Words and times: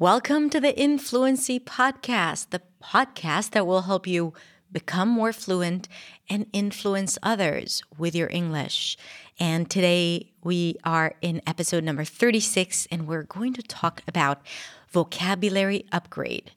Welcome 0.00 0.48
to 0.48 0.60
the 0.60 0.74
Influency 0.80 1.60
Podcast, 1.60 2.48
the 2.52 2.62
podcast 2.82 3.50
that 3.50 3.66
will 3.66 3.82
help 3.82 4.06
you 4.06 4.32
become 4.72 5.10
more 5.10 5.30
fluent 5.30 5.88
and 6.30 6.46
influence 6.54 7.18
others 7.22 7.82
with 7.98 8.14
your 8.14 8.30
English. 8.30 8.96
And 9.38 9.68
today 9.68 10.32
we 10.42 10.76
are 10.84 11.16
in 11.20 11.42
episode 11.46 11.84
number 11.84 12.04
36, 12.04 12.88
and 12.90 13.06
we're 13.06 13.24
going 13.24 13.52
to 13.52 13.62
talk 13.62 14.02
about 14.08 14.40
vocabulary 14.88 15.84
upgrade, 15.92 16.52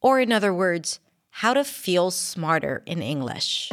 or 0.00 0.20
in 0.20 0.30
other 0.30 0.54
words, 0.54 1.00
how 1.30 1.52
to 1.52 1.64
feel 1.64 2.12
smarter 2.12 2.84
in 2.86 3.02
English. 3.02 3.72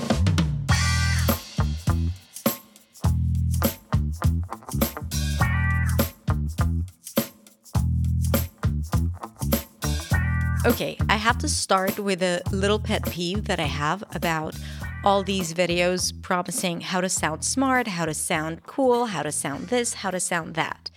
Okay, 10.64 10.96
I 11.10 11.16
have 11.16 11.40
to 11.40 11.50
start 11.50 11.98
with 11.98 12.22
a 12.22 12.44
little 12.52 12.78
pet 12.78 13.04
peeve 13.10 13.46
that 13.46 13.60
I 13.60 13.66
have 13.66 14.04
about 14.14 14.56
all 15.04 15.24
these 15.24 15.56
videos 15.56 16.14
promising 16.22 16.82
how 16.82 17.02
to 17.02 17.10
sound 17.10 17.44
smart, 17.44 17.88
how 17.88 18.06
to 18.06 18.14
sound 18.14 18.62
cool, 18.62 19.08
how 19.08 19.24
to 19.24 19.32
sound 19.32 19.70
this, 19.70 19.96
how 19.96 20.12
to 20.12 20.20
sound 20.20 20.54
that. 20.54 20.92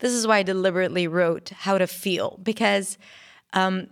This 0.00 0.12
is 0.12 0.26
why 0.26 0.38
I 0.38 0.42
deliberately 0.42 1.08
wrote 1.08 1.48
how 1.48 1.78
to 1.78 1.86
feel 1.86 2.38
because 2.42 2.98
um, 3.54 3.86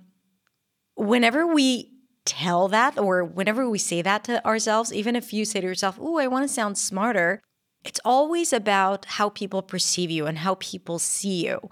whenever 0.95 1.47
we 1.47 1.91
tell 2.27 2.69
that 2.69 2.99
or 2.99 3.25
whenever 3.25 3.67
we 3.67 3.79
say 3.79 4.03
that 4.03 4.25
to 4.25 4.45
ourselves, 4.45 4.93
even 4.93 5.17
if 5.17 5.33
you 5.33 5.47
say 5.47 5.63
to 5.63 5.67
yourself, 5.67 5.97
Oh, 5.99 6.19
I 6.19 6.27
want 6.27 6.47
to 6.47 6.53
sound 6.53 6.77
smarter, 6.77 7.41
it's 7.85 8.01
always 8.05 8.53
about 8.53 9.05
how 9.05 9.29
people 9.29 9.63
perceive 9.63 10.11
you 10.11 10.27
and 10.27 10.39
how 10.39 10.57
people 10.57 10.99
see 10.99 11.47
you. 11.47 11.69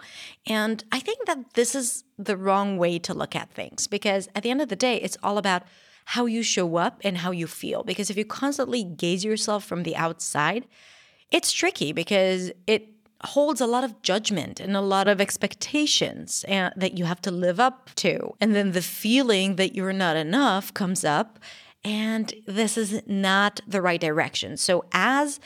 And 0.47 0.85
I 0.93 1.01
think 1.01 1.27
that 1.27 1.55
this 1.55 1.75
is 1.75 2.05
the 2.19 2.37
wrong 2.37 2.77
way 2.77 2.99
to 3.01 3.15
look 3.15 3.35
at 3.35 3.51
things 3.51 3.87
because 3.87 4.29
at 4.35 4.43
the 4.43 4.51
end 4.51 4.61
of 4.61 4.69
the 4.69 4.77
day, 4.77 4.97
it's 4.97 5.17
all 5.23 5.39
about 5.39 5.63
how 6.05 6.27
you 6.27 6.43
show 6.43 6.77
up 6.77 7.01
and 7.03 7.19
how 7.19 7.31
you 7.31 7.47
feel. 7.47 7.83
Because 7.83 8.11
if 8.11 8.17
you 8.17 8.25
constantly 8.25 8.85
gaze 8.85 9.25
yourself 9.25 9.65
from 9.65 9.85
the 9.85 9.97
outside, 9.97 10.67
it's 11.31 11.53
tricky 11.53 11.93
because 11.93 12.53
it 12.67 12.89
holds 13.25 13.61
a 13.61 13.67
lot 13.67 13.85
of 13.85 14.03
judgment 14.03 14.61
and 14.61 14.77
a 14.77 14.81
lot 14.81 15.09
of 15.09 15.21
expectations 15.21 16.45
and, 16.49 16.75
that 16.77 16.99
you 16.99 17.05
have 17.05 17.21
to 17.23 17.31
live 17.31 17.61
up 17.61 17.91
to. 17.95 18.35
And 18.41 18.55
then 18.55 18.73
the 18.73 18.83
feeling 18.83 19.57
that 19.57 19.75
you're 19.75 19.93
not 19.93 20.17
enough 20.17 20.75
comes 20.75 21.05
up, 21.05 21.39
and 21.85 22.35
this 22.47 22.77
is 22.77 23.03
not 23.07 23.61
the 23.67 23.81
right 23.81 24.01
direction. 24.01 24.57
So, 24.57 24.85
as 24.93 25.41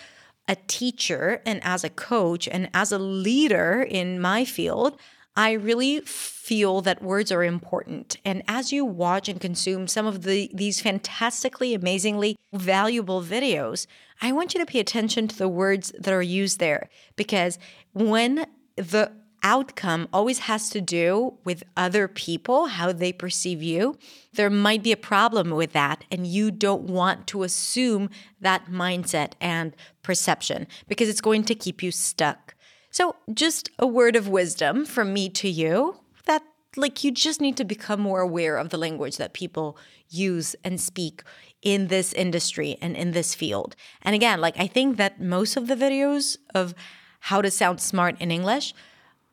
a 0.49 0.57
teacher 0.67 1.43
and 1.45 1.61
as 1.65 1.85
a 1.85 1.91
coach 1.91 2.49
and 2.49 2.71
as 2.73 2.93
a 2.93 2.99
leader 2.99 3.83
in 3.83 4.21
my 4.21 4.45
field, 4.45 4.99
I 5.37 5.53
really 5.53 6.01
feel 6.01 6.81
that 6.81 7.03
words 7.03 7.31
are 7.31 7.45
important. 7.45 8.17
And 8.25 8.43
as 8.49 8.73
you 8.73 8.85
watch 8.85 9.29
and 9.29 9.39
consume 9.39 9.87
some 9.87 10.07
of 10.07 10.23
the 10.23 10.51
these 10.55 10.81
fantastically 10.81 11.75
amazingly 11.75 12.37
valuable 12.55 13.23
videos, 13.23 13.87
I 14.23 14.33
want 14.33 14.55
you 14.55 14.61
to 14.61 14.67
pay 14.67 14.81
attention 14.81 15.29
to 15.29 15.37
the 15.37 15.49
words 15.49 15.93
that 15.99 16.15
are 16.15 16.23
used 16.23 16.59
there 16.59 16.89
because 17.17 17.59
when 17.93 18.47
the 18.77 19.13
outcome 19.47 20.09
always 20.13 20.41
has 20.41 20.69
to 20.71 20.81
do 20.81 21.35
with 21.45 21.63
other 21.77 22.09
people, 22.09 22.67
how 22.67 22.91
they 22.93 23.13
perceive 23.13 23.63
you. 23.63 23.97
There 24.35 24.51
might 24.51 24.83
be 24.83 24.91
a 24.91 24.97
problem 24.97 25.51
with 25.51 25.73
that, 25.73 26.03
and 26.11 26.27
you 26.27 26.51
don't 26.51 26.83
want 26.83 27.29
to 27.29 27.45
assume 27.45 28.11
that 28.41 28.67
mindset 28.67 29.35
and 29.41 29.77
perception 30.03 30.67
because 30.89 31.09
it's 31.09 31.21
going 31.21 31.45
to 31.45 31.55
keep 31.55 31.81
you 31.81 31.93
stuck. 31.93 32.57
So, 32.91 33.15
just 33.33 33.71
a 33.79 33.87
word 33.87 34.17
of 34.17 34.27
wisdom 34.27 34.85
from 34.85 35.13
me 35.13 35.29
to 35.41 35.49
you 35.49 36.01
that, 36.25 36.43
like, 36.75 37.05
you 37.05 37.13
just 37.13 37.41
need 37.41 37.57
to 37.59 37.65
become 37.65 38.01
more 38.01 38.23
aware 38.23 38.57
of 38.57 38.71
the 38.71 38.79
language 38.79 39.17
that 39.19 39.33
people 39.33 39.79
use 40.09 40.57
and 40.65 40.81
speak 40.81 41.23
in 41.63 41.87
this 41.87 42.13
industry 42.13 42.79
and 42.83 42.97
in 42.97 43.13
this 43.13 43.33
field. 43.33 43.77
And 44.03 44.17
again, 44.17 44.41
like, 44.41 44.59
I 44.59 44.67
think 44.67 44.97
that 44.97 45.21
most 45.21 45.57
of 45.57 45.69
the 45.69 45.77
videos 45.77 46.37
of 46.53 46.75
how 47.21 47.43
to 47.43 47.51
sound 47.51 47.81
smart 47.81 48.21
in 48.21 48.33
English 48.33 48.75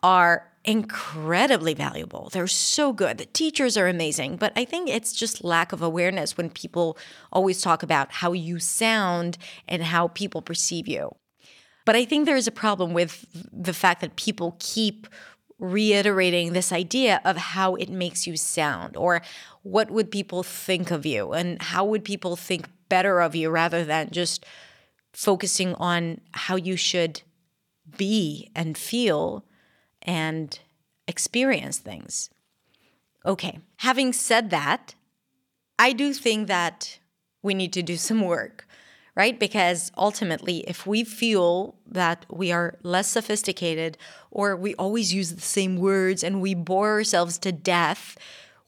are 0.04 0.52
incredibly 0.66 1.74
valuable. 1.74 2.30
They're 2.32 2.48
so 2.48 2.94
good. 2.94 3.18
The 3.18 3.26
teachers 3.26 3.76
are 3.78 3.88
amazing, 3.88 4.38
but 4.38 4.54
I 4.56 4.66
think 4.66 4.90
it's 4.90 5.14
just 5.14 5.44
lack 5.44 5.74
of 5.74 5.82
awareness 5.82 6.38
when 6.38 6.50
people 6.50 6.98
always 7.32 7.62
talk 7.62 7.84
about 7.84 8.12
how 8.12 8.32
you 8.34 8.60
sound 8.60 9.38
and 9.68 9.84
how 9.84 10.10
people 10.10 10.42
perceive 10.42 10.88
you. 10.88 11.16
But 11.86 11.96
I 11.96 12.06
think 12.06 12.26
there 12.26 12.38
is 12.38 12.48
a 12.48 12.52
problem 12.52 12.94
with 12.94 13.26
the 13.52 13.74
fact 13.74 14.00
that 14.02 14.16
people 14.16 14.56
keep 14.60 15.08
reiterating 15.60 16.54
this 16.54 16.72
idea 16.72 17.22
of 17.26 17.38
how 17.38 17.76
it 17.76 17.90
makes 17.90 18.26
you 18.26 18.38
sound 18.38 18.98
or 18.98 19.22
what 19.64 19.92
would 19.92 20.12
people 20.12 20.44
think 20.44 20.92
of 20.92 21.06
you 21.06 21.34
and 21.34 21.62
how 21.62 21.86
would 21.86 22.04
people 22.04 22.36
think 22.36 22.68
better 22.90 23.22
of 23.22 23.36
you 23.36 23.50
rather 23.50 23.84
than 23.84 24.10
just 24.12 24.46
focusing 25.14 25.74
on 25.76 26.20
how 26.32 26.56
you 26.56 26.76
should 26.76 27.22
be 27.98 28.50
and 28.56 28.78
feel 28.78 29.46
and 30.04 30.60
experience 31.08 31.78
things. 31.78 32.30
Okay, 33.26 33.60
having 33.78 34.14
said 34.14 34.50
that, 34.50 34.96
I 35.80 35.94
do 35.94 36.14
think 36.14 36.48
that 36.48 37.00
we 37.42 37.54
need 37.54 37.74
to 37.74 37.84
do 37.84 37.98
some 38.08 38.22
work, 38.22 38.68
right? 39.16 39.40
Because 39.40 39.92
ultimately, 39.98 40.60
if 40.68 40.86
we 40.86 41.04
feel 41.04 41.76
that 41.88 42.26
we 42.30 42.52
are 42.52 42.76
less 42.84 43.08
sophisticated 43.08 43.98
or 44.32 44.56
we 44.56 44.76
always 44.76 45.14
use 45.14 45.34
the 45.34 45.42
same 45.42 45.78
words 45.78 46.24
and 46.24 46.42
we 46.42 46.54
bore 46.54 46.90
ourselves 46.90 47.38
to 47.40 47.52
death 47.52 48.18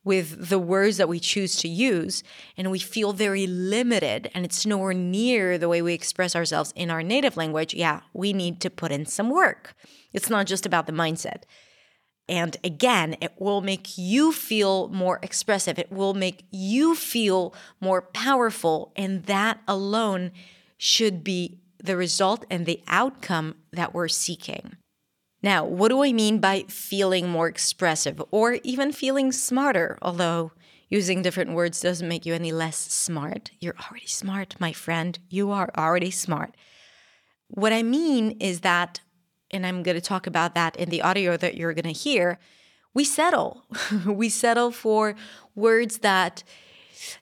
with 0.05 0.49
the 0.49 0.59
words 0.59 0.95
that 0.97 1.09
we 1.09 1.19
choose 1.19 1.57
to 1.57 1.67
use, 1.67 2.23
and 2.55 2.71
we 2.71 2.79
feel 2.79 3.11
very 3.11 3.47
limited 3.47 4.31
and 4.33 4.45
it's 4.45 4.65
nowhere 4.65 4.93
near 4.93 5.57
the 5.57 5.67
way 5.67 5.81
we 5.81 5.93
express 5.93 6.35
ourselves 6.35 6.71
in 6.75 6.89
our 6.89 7.03
native 7.03 7.35
language, 7.35 7.73
yeah, 7.73 8.01
we 8.13 8.31
need 8.31 8.61
to 8.61 8.69
put 8.69 8.91
in 8.91 9.05
some 9.05 9.29
work. 9.29 9.73
It's 10.13 10.29
not 10.29 10.45
just 10.45 10.65
about 10.65 10.85
the 10.85 10.93
mindset. 10.93 11.43
And 12.27 12.57
again, 12.63 13.17
it 13.21 13.33
will 13.37 13.61
make 13.61 13.97
you 13.97 14.31
feel 14.31 14.87
more 14.87 15.19
expressive. 15.21 15.77
It 15.77 15.91
will 15.91 16.13
make 16.13 16.45
you 16.51 16.95
feel 16.95 17.53
more 17.79 18.01
powerful. 18.01 18.93
And 18.95 19.23
that 19.25 19.59
alone 19.67 20.31
should 20.77 21.23
be 21.23 21.59
the 21.77 21.97
result 21.97 22.45
and 22.49 22.65
the 22.65 22.81
outcome 22.87 23.55
that 23.71 23.93
we're 23.93 24.07
seeking. 24.07 24.77
Now, 25.45 25.63
what 25.63 25.89
do 25.89 26.03
I 26.03 26.11
mean 26.11 26.39
by 26.39 26.65
feeling 26.69 27.29
more 27.29 27.47
expressive 27.47 28.19
or 28.31 28.57
even 28.63 28.91
feeling 28.91 29.31
smarter? 29.31 29.95
Although 30.01 30.53
using 30.89 31.21
different 31.21 31.51
words 31.51 31.79
doesn't 31.81 32.07
make 32.07 32.25
you 32.25 32.33
any 32.33 32.51
less 32.51 32.75
smart. 32.75 33.51
You're 33.59 33.75
already 33.87 34.07
smart, 34.07 34.55
my 34.59 34.73
friend. 34.73 35.19
You 35.29 35.51
are 35.51 35.69
already 35.77 36.09
smart. 36.09 36.55
What 37.47 37.73
I 37.73 37.83
mean 37.83 38.37
is 38.39 38.61
that 38.61 39.01
and 39.51 39.67
I'm 39.67 39.83
going 39.83 39.93
to 39.93 40.01
talk 40.01 40.25
about 40.25 40.55
that 40.55 40.75
in 40.77 40.89
the 40.89 41.03
audio 41.03 41.37
that 41.37 41.55
you're 41.55 41.75
going 41.75 41.85
to 41.85 41.91
hear, 41.91 42.39
we 42.95 43.03
settle. 43.03 43.65
we 44.07 44.29
settle 44.29 44.71
for 44.71 45.15
words 45.53 45.99
that 45.99 46.43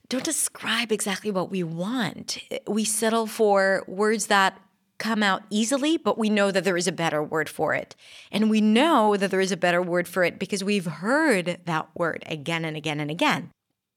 don't 0.07 0.23
describe 0.23 0.93
exactly 0.93 1.29
what 1.29 1.51
we 1.51 1.61
want. 1.61 2.37
We 2.67 2.85
settle 2.85 3.27
for 3.27 3.83
words 3.85 4.27
that 4.27 4.57
come 4.97 5.23
out 5.23 5.43
easily, 5.49 5.97
but 5.97 6.17
we 6.17 6.29
know 6.29 6.51
that 6.51 6.63
there 6.63 6.77
is 6.77 6.87
a 6.87 6.91
better 6.91 7.21
word 7.23 7.49
for 7.49 7.73
it. 7.73 7.95
And 8.31 8.49
we 8.49 8.61
know 8.61 9.17
that 9.17 9.31
there 9.31 9.41
is 9.41 9.51
a 9.51 9.57
better 9.57 9.81
word 9.81 10.07
for 10.07 10.23
it 10.23 10.39
because 10.39 10.63
we've 10.63 10.85
heard 10.85 11.59
that 11.65 11.89
word 11.95 12.23
again 12.25 12.63
and 12.65 12.77
again 12.77 12.99
and 12.99 13.11
again. 13.11 13.51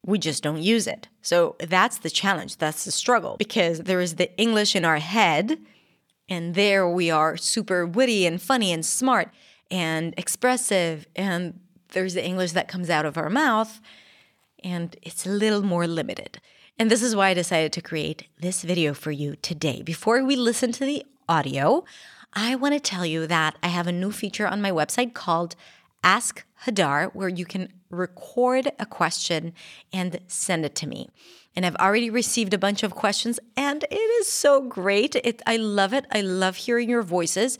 We 0.04 0.18
just 0.18 0.42
don't 0.42 0.62
use 0.62 0.86
it. 0.86 1.08
So 1.22 1.56
that's 1.58 1.98
the 1.98 2.10
challenge. 2.10 2.56
That's 2.58 2.84
the 2.84 2.92
struggle 2.92 3.36
because 3.38 3.80
there 3.80 4.00
is 4.00 4.16
the 4.16 4.34
English 4.38 4.76
in 4.76 4.84
our 4.84 4.98
head 4.98 5.58
and 6.28 6.54
there 6.54 6.88
we 6.88 7.10
are 7.10 7.36
super 7.36 7.86
witty 7.86 8.26
and 8.26 8.40
funny 8.40 8.72
and 8.72 8.84
smart 8.84 9.30
and 9.70 10.14
expressive. 10.16 11.06
And 11.14 11.60
there's 11.90 12.14
the 12.14 12.24
English 12.24 12.52
that 12.52 12.68
comes 12.68 12.90
out 12.90 13.06
of 13.06 13.16
our 13.16 13.30
mouth, 13.30 13.80
and 14.62 14.96
it's 15.02 15.26
a 15.26 15.30
little 15.30 15.62
more 15.62 15.86
limited. 15.86 16.40
And 16.78 16.90
this 16.90 17.02
is 17.02 17.16
why 17.16 17.28
I 17.28 17.34
decided 17.34 17.72
to 17.72 17.80
create 17.80 18.26
this 18.38 18.62
video 18.62 18.92
for 18.92 19.10
you 19.10 19.36
today. 19.36 19.82
Before 19.82 20.22
we 20.24 20.36
listen 20.36 20.72
to 20.72 20.84
the 20.84 21.04
audio, 21.28 21.84
I 22.34 22.54
want 22.54 22.74
to 22.74 22.80
tell 22.80 23.06
you 23.06 23.26
that 23.26 23.56
I 23.62 23.68
have 23.68 23.86
a 23.86 23.92
new 23.92 24.12
feature 24.12 24.46
on 24.46 24.60
my 24.60 24.70
website 24.70 25.14
called 25.14 25.56
Ask 26.04 26.44
Hadar, 26.64 27.14
where 27.14 27.28
you 27.28 27.46
can 27.46 27.72
record 27.90 28.70
a 28.78 28.86
question 28.86 29.54
and 29.92 30.20
send 30.28 30.64
it 30.64 30.74
to 30.76 30.86
me 30.86 31.08
and 31.56 31.64
I've 31.64 31.76
already 31.76 32.10
received 32.10 32.52
a 32.52 32.58
bunch 32.58 32.82
of 32.82 32.94
questions, 32.94 33.40
and 33.56 33.82
it 33.90 33.94
is 33.94 34.28
so 34.28 34.60
great. 34.60 35.16
It, 35.16 35.40
I 35.46 35.56
love 35.56 35.94
it. 35.94 36.04
I 36.12 36.20
love 36.20 36.56
hearing 36.56 36.90
your 36.90 37.02
voices, 37.02 37.58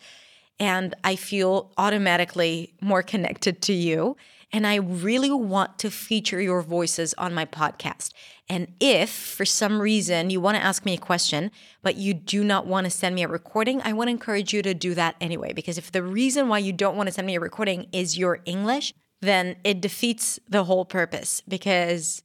and 0.61 0.95
I 1.03 1.17
feel 1.17 1.73
automatically 1.79 2.75
more 2.83 3.03
connected 3.03 3.63
to 3.63 3.73
you. 3.73 4.17
And 4.53 4.67
I 4.67 4.77
really 4.77 5.31
want 5.31 5.79
to 5.81 5.91
feature 5.91 6.41
your 6.41 6.63
voices 6.63 7.15
on 7.19 7.35
my 7.35 7.47
podcast. 7.47 8.13
And 8.49 8.75
if 8.79 9.11
for 9.11 9.45
some 9.45 9.81
reason 9.81 10.31
you 10.31 10.41
want 10.41 10.57
to 10.57 10.63
ask 10.63 10.85
me 10.85 10.95
a 10.95 10.99
question, 10.99 11.51
but 11.83 11.97
you 11.97 12.15
do 12.15 12.45
not 12.45 12.67
want 12.67 12.85
to 12.85 12.91
send 12.91 13.15
me 13.15 13.25
a 13.25 13.29
recording, 13.29 13.83
I 13.83 13.93
want 13.93 14.09
to 14.09 14.13
encourage 14.13 14.53
you 14.53 14.63
to 14.63 14.73
do 14.73 14.95
that 14.95 15.17
anyway. 15.21 15.53
Because 15.53 15.79
if 15.79 15.91
the 15.91 16.03
reason 16.03 16.49
why 16.49 16.59
you 16.59 16.73
don't 16.73 16.97
want 16.97 17.09
to 17.09 17.13
send 17.13 17.27
me 17.27 17.35
a 17.35 17.41
recording 17.41 17.87
is 17.93 18.17
your 18.17 18.41
English, 18.45 18.95
then 19.21 19.57
it 19.65 19.81
defeats 19.81 20.39
the 20.49 20.65
whole 20.65 20.85
purpose 20.85 21.43
because 21.49 22.23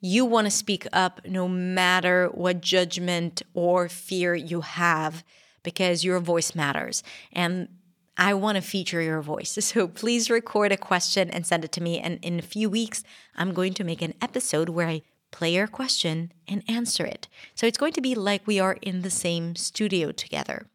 you 0.00 0.24
want 0.24 0.46
to 0.46 0.50
speak 0.50 0.86
up 0.92 1.20
no 1.26 1.48
matter 1.48 2.28
what 2.28 2.60
judgment 2.60 3.42
or 3.54 3.88
fear 3.88 4.34
you 4.34 4.60
have 4.60 5.24
because 5.62 6.04
your 6.04 6.20
voice 6.20 6.54
matters. 6.54 7.02
And 7.32 7.68
I 8.16 8.34
want 8.34 8.56
to 8.56 8.62
feature 8.62 9.00
your 9.00 9.22
voice. 9.22 9.58
So 9.60 9.88
please 9.88 10.30
record 10.30 10.70
a 10.70 10.76
question 10.76 11.30
and 11.30 11.46
send 11.46 11.64
it 11.64 11.72
to 11.72 11.82
me. 11.82 11.98
And 11.98 12.18
in 12.22 12.38
a 12.38 12.42
few 12.42 12.70
weeks, 12.70 13.02
I'm 13.34 13.52
going 13.52 13.74
to 13.74 13.84
make 13.84 14.02
an 14.02 14.14
episode 14.20 14.68
where 14.68 14.88
I 14.88 15.02
play 15.34 15.52
your 15.52 15.66
question 15.66 16.32
and 16.46 16.62
answer 16.68 17.04
it. 17.04 17.26
So 17.56 17.66
it's 17.66 17.76
going 17.76 17.92
to 17.94 18.00
be 18.00 18.14
like 18.14 18.46
we 18.46 18.60
are 18.60 18.78
in 18.80 19.02
the 19.02 19.10
same 19.10 19.56
studio 19.56 20.12
together, 20.12 20.68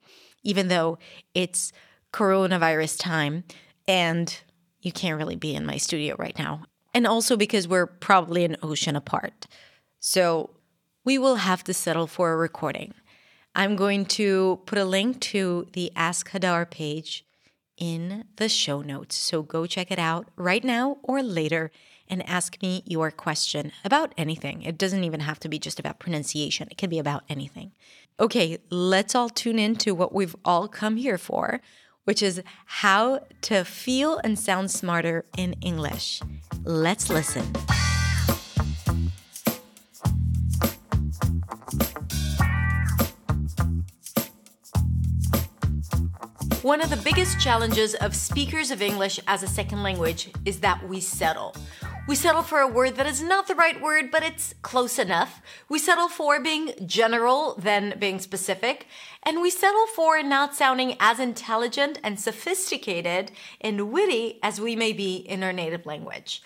even 0.44 0.68
though 0.68 0.98
it's 1.34 1.72
coronavirus 2.12 3.00
time 3.00 3.46
and 3.88 4.42
you 4.82 4.92
can't 4.92 5.18
really 5.18 5.38
be 5.38 5.56
in 5.56 5.66
my 5.66 5.78
studio 5.78 6.18
right 6.20 6.38
now. 6.38 6.64
And 6.94 7.08
also 7.08 7.38
because 7.38 7.70
we're 7.70 7.86
probably 7.86 8.44
an 8.44 8.58
ocean 8.62 8.98
apart. 8.98 9.48
So 10.02 10.50
we 11.06 11.18
will 11.18 11.38
have 11.38 11.64
to 11.64 11.74
settle 11.74 12.08
for 12.08 12.34
a 12.34 12.38
recording. 12.38 12.94
I'm 13.56 13.78
going 13.78 14.06
to 14.18 14.60
put 14.66 14.78
a 14.78 14.84
link 14.84 15.22
to 15.22 15.68
the 15.72 15.90
Ask 15.96 16.32
Hadar 16.32 16.70
page 16.70 17.26
in 17.78 18.26
the 18.36 18.50
show 18.50 18.82
notes. 18.82 19.16
So 19.16 19.42
go 19.42 19.66
check 19.66 19.90
it 19.90 20.00
out 20.00 20.28
right 20.36 20.66
now 20.66 20.98
or 21.02 21.24
later 21.24 21.72
and 22.10 22.28
ask 22.28 22.62
me 22.62 22.84
your 22.86 23.12
question 23.12 23.72
about 23.86 24.14
anything. 24.18 24.64
It 24.64 24.78
doesn't 24.78 25.04
even 25.04 25.22
have 25.22 25.40
to 25.42 25.50
be 25.50 25.60
just 25.60 25.80
about 25.80 26.00
pronunciation, 26.00 26.68
it 26.72 26.78
can 26.78 26.90
be 26.90 27.00
about 27.00 27.24
anything. 27.30 27.72
Okay, 28.20 28.58
let's 28.70 29.16
all 29.16 29.30
tune 29.30 29.60
in 29.60 29.76
to 29.78 29.92
what 29.92 30.14
we've 30.14 30.36
all 30.44 30.68
come 30.68 30.98
here 30.98 31.18
for, 31.18 31.62
which 32.04 32.22
is 32.22 32.42
how 32.66 33.22
to 33.44 33.64
feel 33.64 34.20
and 34.24 34.38
sound 34.38 34.72
smarter 34.72 35.26
in 35.38 35.54
English. 35.62 36.22
Let's 36.64 37.10
listen. 37.10 37.46
One 46.62 46.82
of 46.82 46.90
the 46.90 46.98
biggest 46.98 47.40
challenges 47.40 47.96
of 47.96 48.14
speakers 48.14 48.70
of 48.70 48.82
English 48.82 49.20
as 49.28 49.44
a 49.44 49.48
second 49.48 49.82
language 49.82 50.30
is 50.44 50.60
that 50.60 50.86
we 50.90 51.00
settle. 51.00 51.56
We 52.10 52.16
settle 52.16 52.42
for 52.42 52.58
a 52.58 52.68
word 52.68 52.96
that 52.96 53.06
is 53.06 53.22
not 53.22 53.48
the 53.48 53.54
right 53.54 53.80
word, 53.80 54.10
but 54.10 54.24
it's 54.24 54.56
close 54.64 54.98
enough. 54.98 55.44
We 55.70 55.78
settle 55.78 56.10
for 56.10 56.40
being 56.40 56.74
general 56.88 57.54
than 57.54 58.00
being 58.00 58.18
specific. 58.18 58.88
And 59.22 59.44
we 59.44 59.52
settle 59.52 59.86
for 59.86 60.24
not 60.24 60.56
sounding 60.56 60.96
as 61.00 61.20
intelligent 61.20 62.00
and 62.04 62.20
sophisticated 62.20 63.32
and 63.62 63.92
witty 63.92 64.40
as 64.42 64.60
we 64.60 64.76
may 64.76 64.92
be 64.92 65.18
in 65.18 65.44
our 65.44 65.54
native 65.54 65.86
language. 65.86 66.42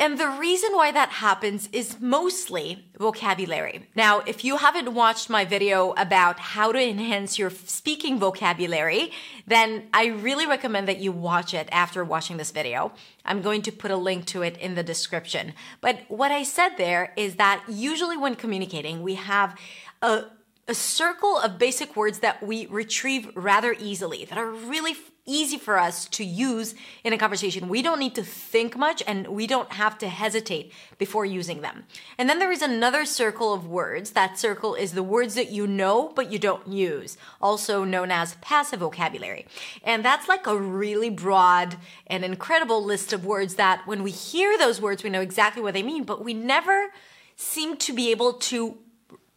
And 0.00 0.16
the 0.16 0.28
reason 0.28 0.70
why 0.74 0.92
that 0.92 1.08
happens 1.08 1.68
is 1.72 2.00
mostly 2.00 2.86
vocabulary. 2.98 3.88
Now, 3.96 4.20
if 4.20 4.44
you 4.44 4.58
haven't 4.58 4.94
watched 4.94 5.28
my 5.28 5.44
video 5.44 5.92
about 5.96 6.38
how 6.38 6.70
to 6.70 6.80
enhance 6.80 7.36
your 7.36 7.50
speaking 7.50 8.20
vocabulary, 8.20 9.10
then 9.46 9.88
I 9.92 10.06
really 10.06 10.46
recommend 10.46 10.86
that 10.86 10.98
you 10.98 11.10
watch 11.10 11.52
it 11.52 11.68
after 11.72 12.04
watching 12.04 12.36
this 12.36 12.52
video. 12.52 12.92
I'm 13.24 13.42
going 13.42 13.62
to 13.62 13.72
put 13.72 13.90
a 13.90 13.96
link 13.96 14.26
to 14.26 14.42
it 14.42 14.56
in 14.58 14.76
the 14.76 14.84
description. 14.84 15.52
But 15.80 16.04
what 16.06 16.30
I 16.30 16.44
said 16.44 16.76
there 16.76 17.12
is 17.16 17.34
that 17.36 17.64
usually 17.68 18.16
when 18.16 18.36
communicating, 18.36 19.02
we 19.02 19.16
have 19.16 19.58
a 20.00 20.26
a 20.68 20.74
circle 20.74 21.38
of 21.38 21.58
basic 21.58 21.96
words 21.96 22.18
that 22.18 22.42
we 22.42 22.66
retrieve 22.66 23.30
rather 23.34 23.74
easily, 23.78 24.26
that 24.26 24.36
are 24.36 24.50
really 24.50 24.94
easy 25.28 25.58
for 25.58 25.78
us 25.78 26.06
to 26.08 26.24
use 26.24 26.74
in 27.04 27.12
a 27.12 27.18
conversation. 27.18 27.68
We 27.68 27.82
don't 27.82 28.00
need 28.00 28.14
to 28.16 28.24
think 28.24 28.76
much 28.76 29.02
and 29.06 29.28
we 29.28 29.46
don't 29.46 29.70
have 29.72 29.98
to 29.98 30.08
hesitate 30.08 30.72
before 30.96 31.24
using 31.24 31.60
them. 31.60 31.84
And 32.16 32.28
then 32.28 32.38
there 32.38 32.50
is 32.50 32.62
another 32.62 33.04
circle 33.04 33.52
of 33.52 33.66
words. 33.66 34.12
That 34.12 34.38
circle 34.38 34.74
is 34.74 34.92
the 34.92 35.02
words 35.02 35.34
that 35.34 35.52
you 35.52 35.66
know 35.66 36.10
but 36.16 36.32
you 36.32 36.38
don't 36.38 36.66
use, 36.66 37.16
also 37.40 37.84
known 37.84 38.10
as 38.10 38.34
passive 38.36 38.80
vocabulary. 38.80 39.46
And 39.84 40.04
that's 40.04 40.28
like 40.28 40.46
a 40.46 40.56
really 40.58 41.10
broad 41.10 41.76
and 42.06 42.24
incredible 42.24 42.82
list 42.82 43.12
of 43.12 43.24
words 43.24 43.56
that 43.56 43.86
when 43.86 44.02
we 44.02 44.10
hear 44.10 44.56
those 44.56 44.80
words, 44.80 45.04
we 45.04 45.10
know 45.10 45.20
exactly 45.20 45.62
what 45.62 45.74
they 45.74 45.82
mean, 45.82 46.04
but 46.04 46.24
we 46.24 46.34
never 46.34 46.88
seem 47.36 47.76
to 47.76 47.92
be 47.92 48.10
able 48.10 48.32
to 48.32 48.78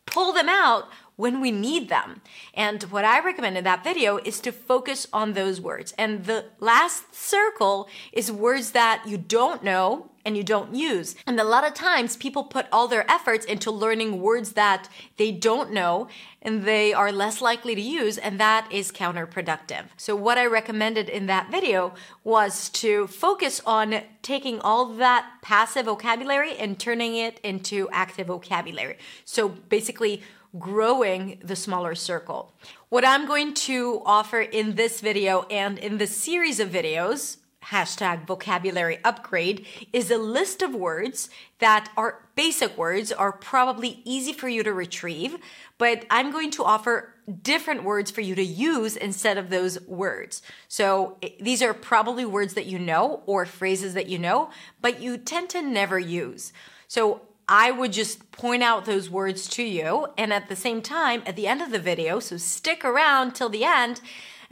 pull 0.05 0.33
them 0.33 0.49
out 0.49 0.89
when 1.15 1.41
we 1.41 1.51
need 1.51 1.89
them. 1.89 2.21
And 2.53 2.83
what 2.83 3.05
I 3.05 3.19
recommend 3.19 3.57
in 3.57 3.63
that 3.63 3.83
video 3.83 4.17
is 4.17 4.39
to 4.41 4.51
focus 4.51 5.07
on 5.13 5.33
those 5.33 5.61
words. 5.61 5.93
And 5.97 6.25
the 6.25 6.45
last 6.59 7.13
circle 7.13 7.87
is 8.11 8.31
words 8.31 8.71
that 8.71 9.03
you 9.05 9.17
don't 9.17 9.63
know 9.63 10.11
and 10.25 10.37
you 10.37 10.43
don't 10.43 10.75
use. 10.75 11.15
And 11.25 11.39
a 11.39 11.43
lot 11.43 11.65
of 11.65 11.73
times 11.73 12.15
people 12.15 12.43
put 12.43 12.67
all 12.71 12.87
their 12.87 13.09
efforts 13.09 13.45
into 13.45 13.71
learning 13.71 14.21
words 14.21 14.53
that 14.53 14.89
they 15.17 15.31
don't 15.31 15.71
know 15.71 16.07
and 16.41 16.63
they 16.63 16.93
are 16.93 17.11
less 17.11 17.39
likely 17.41 17.75
to 17.75 17.81
use, 17.81 18.17
and 18.17 18.39
that 18.39 18.67
is 18.71 18.91
counterproductive. 18.91 19.85
So, 19.95 20.15
what 20.15 20.39
I 20.39 20.45
recommended 20.47 21.07
in 21.07 21.27
that 21.27 21.51
video 21.51 21.93
was 22.23 22.69
to 22.69 23.05
focus 23.07 23.61
on 23.65 24.01
taking 24.23 24.59
all 24.59 24.87
that 24.95 25.29
passive 25.43 25.85
vocabulary 25.85 26.57
and 26.57 26.79
turning 26.79 27.15
it 27.15 27.39
into 27.43 27.87
active 27.91 28.27
vocabulary. 28.27 28.97
So, 29.23 29.49
basically, 29.49 30.23
growing 30.59 31.39
the 31.43 31.55
smaller 31.55 31.95
circle. 31.95 32.53
What 32.89 33.05
I'm 33.05 33.25
going 33.25 33.53
to 33.53 34.01
offer 34.05 34.41
in 34.41 34.75
this 34.75 35.01
video 35.01 35.43
and 35.49 35.77
in 35.77 35.97
the 35.97 36.07
series 36.07 36.59
of 36.59 36.69
videos, 36.69 37.37
hashtag 37.65 38.25
vocabulary 38.25 38.99
upgrade, 39.03 39.65
is 39.93 40.11
a 40.11 40.17
list 40.17 40.61
of 40.61 40.75
words 40.75 41.29
that 41.59 41.89
are 41.95 42.27
basic 42.35 42.77
words, 42.77 43.11
are 43.11 43.31
probably 43.31 44.01
easy 44.03 44.33
for 44.33 44.49
you 44.49 44.63
to 44.63 44.73
retrieve, 44.73 45.37
but 45.77 46.05
I'm 46.09 46.31
going 46.31 46.51
to 46.51 46.63
offer 46.63 47.13
different 47.43 47.83
words 47.83 48.11
for 48.11 48.21
you 48.21 48.35
to 48.35 48.43
use 48.43 48.97
instead 48.97 49.37
of 49.37 49.49
those 49.49 49.79
words. 49.87 50.41
So 50.67 51.17
these 51.39 51.61
are 51.61 51.73
probably 51.73 52.25
words 52.25 52.55
that 52.55 52.65
you 52.65 52.79
know 52.79 53.23
or 53.25 53.45
phrases 53.45 53.93
that 53.93 54.07
you 54.07 54.19
know, 54.19 54.49
but 54.81 55.01
you 55.01 55.17
tend 55.17 55.49
to 55.51 55.61
never 55.61 55.99
use. 55.99 56.51
So 56.87 57.21
I 57.53 57.69
would 57.69 57.91
just 57.91 58.31
point 58.31 58.63
out 58.63 58.85
those 58.85 59.09
words 59.09 59.45
to 59.49 59.63
you. 59.63 60.07
And 60.17 60.31
at 60.31 60.47
the 60.47 60.55
same 60.55 60.81
time, 60.81 61.21
at 61.25 61.35
the 61.35 61.47
end 61.47 61.61
of 61.61 61.69
the 61.69 61.79
video, 61.79 62.21
so 62.21 62.37
stick 62.37 62.85
around 62.85 63.35
till 63.35 63.49
the 63.49 63.65
end. 63.65 63.99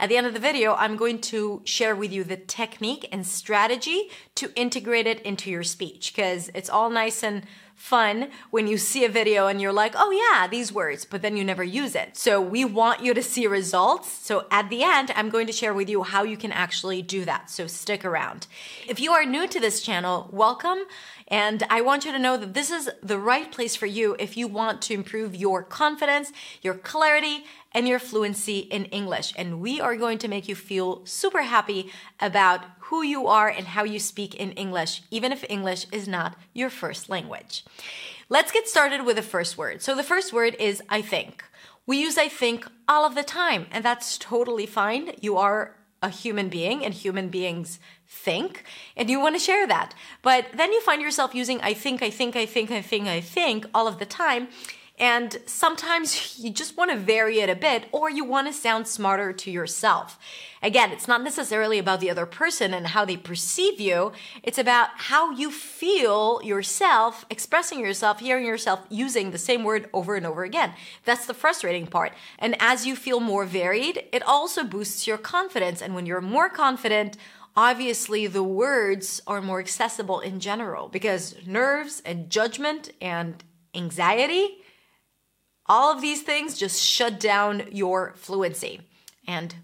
At 0.00 0.08
the 0.08 0.16
end 0.16 0.26
of 0.26 0.32
the 0.32 0.40
video, 0.40 0.74
I'm 0.76 0.96
going 0.96 1.20
to 1.20 1.60
share 1.66 1.94
with 1.94 2.10
you 2.10 2.24
the 2.24 2.38
technique 2.38 3.06
and 3.12 3.26
strategy 3.26 4.08
to 4.36 4.50
integrate 4.56 5.06
it 5.06 5.20
into 5.20 5.50
your 5.50 5.62
speech 5.62 6.14
because 6.14 6.50
it's 6.54 6.70
all 6.70 6.88
nice 6.88 7.22
and 7.22 7.44
fun 7.74 8.30
when 8.50 8.66
you 8.66 8.76
see 8.76 9.04
a 9.04 9.08
video 9.10 9.46
and 9.46 9.60
you're 9.60 9.72
like, 9.72 9.92
oh 9.96 10.10
yeah, 10.10 10.46
these 10.46 10.72
words, 10.72 11.04
but 11.04 11.20
then 11.20 11.36
you 11.36 11.44
never 11.44 11.64
use 11.64 11.94
it. 11.94 12.16
So 12.16 12.40
we 12.40 12.64
want 12.64 13.02
you 13.02 13.12
to 13.12 13.22
see 13.22 13.46
results. 13.46 14.10
So 14.10 14.46
at 14.50 14.70
the 14.70 14.82
end, 14.82 15.12
I'm 15.16 15.28
going 15.28 15.46
to 15.46 15.52
share 15.52 15.74
with 15.74 15.88
you 15.88 16.02
how 16.02 16.22
you 16.22 16.36
can 16.36 16.52
actually 16.52 17.02
do 17.02 17.24
that. 17.26 17.50
So 17.50 17.66
stick 17.66 18.04
around. 18.04 18.46
If 18.86 19.00
you 19.00 19.12
are 19.12 19.24
new 19.24 19.46
to 19.48 19.60
this 19.60 19.80
channel, 19.82 20.28
welcome. 20.32 20.78
And 21.28 21.62
I 21.70 21.80
want 21.80 22.04
you 22.04 22.12
to 22.12 22.18
know 22.18 22.36
that 22.36 22.54
this 22.54 22.70
is 22.70 22.90
the 23.02 23.18
right 23.18 23.50
place 23.50 23.76
for 23.76 23.86
you 23.86 24.16
if 24.18 24.36
you 24.36 24.48
want 24.48 24.82
to 24.82 24.94
improve 24.94 25.34
your 25.34 25.62
confidence, 25.62 26.32
your 26.60 26.74
clarity, 26.74 27.44
and 27.72 27.86
your 27.86 27.98
fluency 27.98 28.58
in 28.58 28.86
English. 28.86 29.32
And 29.36 29.60
we 29.60 29.80
are 29.80 29.96
going 29.96 30.18
to 30.18 30.28
make 30.28 30.48
you 30.48 30.54
feel 30.54 31.04
super 31.04 31.42
happy 31.42 31.90
about 32.18 32.64
who 32.78 33.02
you 33.02 33.26
are 33.26 33.48
and 33.48 33.68
how 33.68 33.84
you 33.84 33.98
speak 33.98 34.34
in 34.34 34.52
English, 34.52 35.02
even 35.10 35.32
if 35.32 35.44
English 35.48 35.86
is 35.92 36.08
not 36.08 36.36
your 36.52 36.70
first 36.70 37.08
language. 37.08 37.64
Let's 38.28 38.52
get 38.52 38.68
started 38.68 39.04
with 39.04 39.16
the 39.16 39.22
first 39.22 39.56
word. 39.56 39.82
So 39.82 39.94
the 39.94 40.02
first 40.02 40.32
word 40.32 40.56
is 40.58 40.82
I 40.88 41.02
think. 41.02 41.44
We 41.86 42.00
use 42.00 42.18
I 42.18 42.28
think 42.28 42.66
all 42.88 43.04
of 43.04 43.14
the 43.14 43.22
time, 43.22 43.66
and 43.70 43.84
that's 43.84 44.18
totally 44.18 44.66
fine. 44.66 45.12
You 45.20 45.36
are 45.38 45.76
a 46.02 46.08
human 46.08 46.48
being, 46.48 46.84
and 46.84 46.94
human 46.94 47.28
beings 47.28 47.78
think, 48.06 48.64
and 48.96 49.10
you 49.10 49.20
want 49.20 49.34
to 49.34 49.40
share 49.40 49.66
that. 49.66 49.94
But 50.22 50.46
then 50.54 50.72
you 50.72 50.80
find 50.80 51.02
yourself 51.02 51.34
using 51.34 51.60
I 51.60 51.74
think, 51.74 52.02
I 52.02 52.10
think, 52.10 52.36
I 52.36 52.46
think, 52.46 52.70
I 52.70 52.82
think, 52.82 53.06
I 53.06 53.20
think 53.20 53.66
all 53.74 53.86
of 53.86 53.98
the 53.98 54.06
time. 54.06 54.48
And 55.00 55.38
sometimes 55.46 56.38
you 56.44 56.50
just 56.50 56.76
want 56.76 56.90
to 56.90 56.96
vary 56.96 57.40
it 57.40 57.48
a 57.48 57.56
bit, 57.56 57.86
or 57.90 58.10
you 58.10 58.24
want 58.24 58.46
to 58.46 58.52
sound 58.52 58.86
smarter 58.86 59.32
to 59.32 59.50
yourself. 59.50 60.18
Again, 60.62 60.92
it's 60.92 61.08
not 61.08 61.24
necessarily 61.24 61.78
about 61.78 62.00
the 62.00 62.10
other 62.10 62.26
person 62.26 62.74
and 62.74 62.88
how 62.88 63.06
they 63.06 63.16
perceive 63.16 63.80
you. 63.80 64.12
It's 64.42 64.58
about 64.58 64.90
how 64.94 65.30
you 65.30 65.50
feel 65.50 66.42
yourself, 66.44 67.24
expressing 67.30 67.80
yourself, 67.80 68.20
hearing 68.20 68.44
yourself 68.44 68.80
using 68.90 69.30
the 69.30 69.38
same 69.38 69.64
word 69.64 69.88
over 69.94 70.16
and 70.16 70.26
over 70.26 70.44
again. 70.44 70.74
That's 71.06 71.24
the 71.24 71.32
frustrating 71.32 71.86
part. 71.86 72.12
And 72.38 72.56
as 72.60 72.86
you 72.86 72.94
feel 72.94 73.20
more 73.20 73.46
varied, 73.46 74.04
it 74.12 74.22
also 74.22 74.62
boosts 74.62 75.06
your 75.06 75.16
confidence. 75.16 75.80
And 75.80 75.94
when 75.94 76.04
you're 76.04 76.20
more 76.20 76.50
confident, 76.50 77.16
obviously 77.56 78.26
the 78.26 78.42
words 78.42 79.22
are 79.26 79.40
more 79.40 79.60
accessible 79.60 80.20
in 80.20 80.40
general 80.40 80.88
because 80.88 81.34
nerves 81.46 82.02
and 82.04 82.28
judgment 82.28 82.90
and 83.00 83.42
anxiety 83.74 84.58
all 85.70 85.92
of 85.94 86.02
these 86.02 86.22
things 86.22 86.58
just 86.58 86.82
shut 86.82 87.20
down 87.20 87.62
your 87.70 88.12
fluency. 88.16 88.80
And 89.28 89.54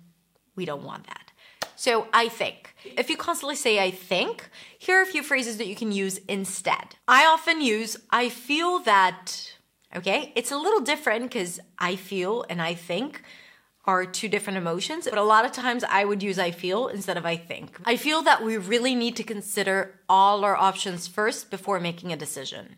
we 0.54 0.64
don't 0.64 0.84
want 0.84 1.04
that. 1.08 1.32
So 1.74 2.06
I 2.14 2.28
think. 2.28 2.74
If 2.96 3.10
you 3.10 3.16
constantly 3.16 3.56
say 3.56 3.82
I 3.82 3.90
think, 3.90 4.48
here 4.78 4.98
are 4.98 5.02
a 5.02 5.06
few 5.06 5.24
phrases 5.24 5.58
that 5.58 5.66
you 5.66 5.74
can 5.74 5.90
use 5.90 6.18
instead. 6.28 6.94
I 7.08 7.26
often 7.26 7.60
use 7.60 7.96
I 8.08 8.28
feel 8.28 8.78
that, 8.80 9.52
okay? 9.96 10.32
It's 10.36 10.52
a 10.52 10.56
little 10.56 10.80
different 10.80 11.24
because 11.24 11.58
I 11.76 11.96
feel 11.96 12.44
and 12.48 12.62
I 12.62 12.74
think 12.74 13.22
are 13.84 14.06
two 14.06 14.28
different 14.28 14.58
emotions, 14.58 15.08
but 15.10 15.18
a 15.18 15.22
lot 15.22 15.44
of 15.44 15.50
times 15.50 15.82
I 15.82 16.04
would 16.04 16.22
use 16.22 16.38
I 16.38 16.52
feel 16.52 16.86
instead 16.86 17.16
of 17.16 17.26
I 17.26 17.36
think. 17.36 17.80
I 17.84 17.96
feel 17.96 18.22
that 18.22 18.44
we 18.44 18.56
really 18.56 18.94
need 18.94 19.16
to 19.16 19.24
consider 19.24 19.98
all 20.08 20.44
our 20.44 20.56
options 20.56 21.08
first 21.08 21.50
before 21.50 21.80
making 21.80 22.12
a 22.12 22.16
decision. 22.16 22.76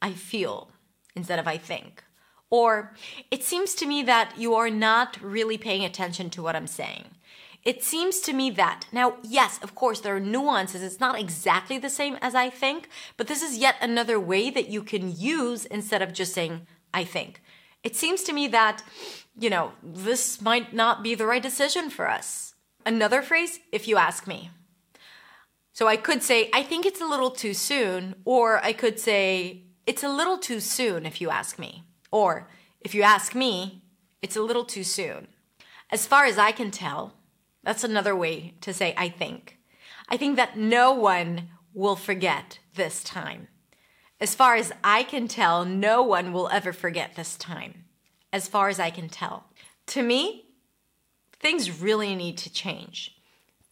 I 0.00 0.12
feel 0.12 0.70
instead 1.16 1.40
of 1.40 1.48
I 1.48 1.56
think. 1.58 2.04
Or, 2.50 2.94
it 3.30 3.44
seems 3.44 3.74
to 3.74 3.86
me 3.86 4.02
that 4.04 4.34
you 4.38 4.54
are 4.54 4.70
not 4.70 5.20
really 5.20 5.58
paying 5.58 5.84
attention 5.84 6.30
to 6.30 6.42
what 6.42 6.56
I'm 6.56 6.66
saying. 6.66 7.06
It 7.64 7.84
seems 7.84 8.20
to 8.20 8.32
me 8.32 8.50
that. 8.52 8.86
Now, 8.92 9.16
yes, 9.22 9.58
of 9.62 9.74
course, 9.74 10.00
there 10.00 10.16
are 10.16 10.20
nuances. 10.20 10.82
It's 10.82 11.00
not 11.00 11.18
exactly 11.18 11.76
the 11.76 11.90
same 11.90 12.16
as 12.22 12.34
I 12.34 12.48
think, 12.48 12.88
but 13.16 13.26
this 13.26 13.42
is 13.42 13.58
yet 13.58 13.76
another 13.82 14.18
way 14.18 14.48
that 14.48 14.68
you 14.68 14.82
can 14.82 15.14
use 15.14 15.66
instead 15.66 16.00
of 16.00 16.14
just 16.14 16.32
saying, 16.32 16.66
I 16.94 17.04
think. 17.04 17.42
It 17.82 17.94
seems 17.94 18.22
to 18.24 18.32
me 18.32 18.48
that, 18.48 18.82
you 19.38 19.50
know, 19.50 19.72
this 19.82 20.40
might 20.40 20.72
not 20.72 21.02
be 21.02 21.14
the 21.14 21.26
right 21.26 21.42
decision 21.42 21.90
for 21.90 22.08
us. 22.08 22.54
Another 22.86 23.20
phrase, 23.20 23.60
if 23.70 23.86
you 23.86 23.98
ask 23.98 24.26
me. 24.26 24.50
So 25.74 25.86
I 25.86 25.96
could 25.96 26.22
say, 26.22 26.48
I 26.54 26.62
think 26.62 26.86
it's 26.86 27.00
a 27.00 27.06
little 27.06 27.30
too 27.30 27.54
soon, 27.54 28.14
or 28.24 28.64
I 28.64 28.72
could 28.72 28.98
say, 28.98 29.64
it's 29.86 30.02
a 30.02 30.08
little 30.08 30.38
too 30.38 30.60
soon 30.60 31.06
if 31.06 31.20
you 31.20 31.30
ask 31.30 31.58
me. 31.58 31.84
Or, 32.10 32.48
if 32.80 32.94
you 32.94 33.02
ask 33.02 33.34
me, 33.34 33.82
it's 34.22 34.36
a 34.36 34.42
little 34.42 34.64
too 34.64 34.84
soon. 34.84 35.28
As 35.90 36.06
far 36.06 36.24
as 36.24 36.38
I 36.38 36.52
can 36.52 36.70
tell, 36.70 37.14
that's 37.62 37.84
another 37.84 38.14
way 38.14 38.54
to 38.60 38.72
say 38.72 38.94
I 38.96 39.08
think. 39.08 39.58
I 40.08 40.16
think 40.16 40.36
that 40.36 40.56
no 40.56 40.92
one 40.92 41.50
will 41.74 41.96
forget 41.96 42.58
this 42.74 43.02
time. 43.02 43.48
As 44.20 44.34
far 44.34 44.56
as 44.56 44.72
I 44.82 45.02
can 45.02 45.28
tell, 45.28 45.64
no 45.64 46.02
one 46.02 46.32
will 46.32 46.48
ever 46.48 46.72
forget 46.72 47.14
this 47.14 47.36
time. 47.36 47.84
As 48.32 48.48
far 48.48 48.68
as 48.68 48.80
I 48.80 48.90
can 48.90 49.08
tell. 49.08 49.44
To 49.88 50.02
me, 50.02 50.46
things 51.38 51.80
really 51.80 52.14
need 52.14 52.36
to 52.38 52.52
change. 52.52 53.16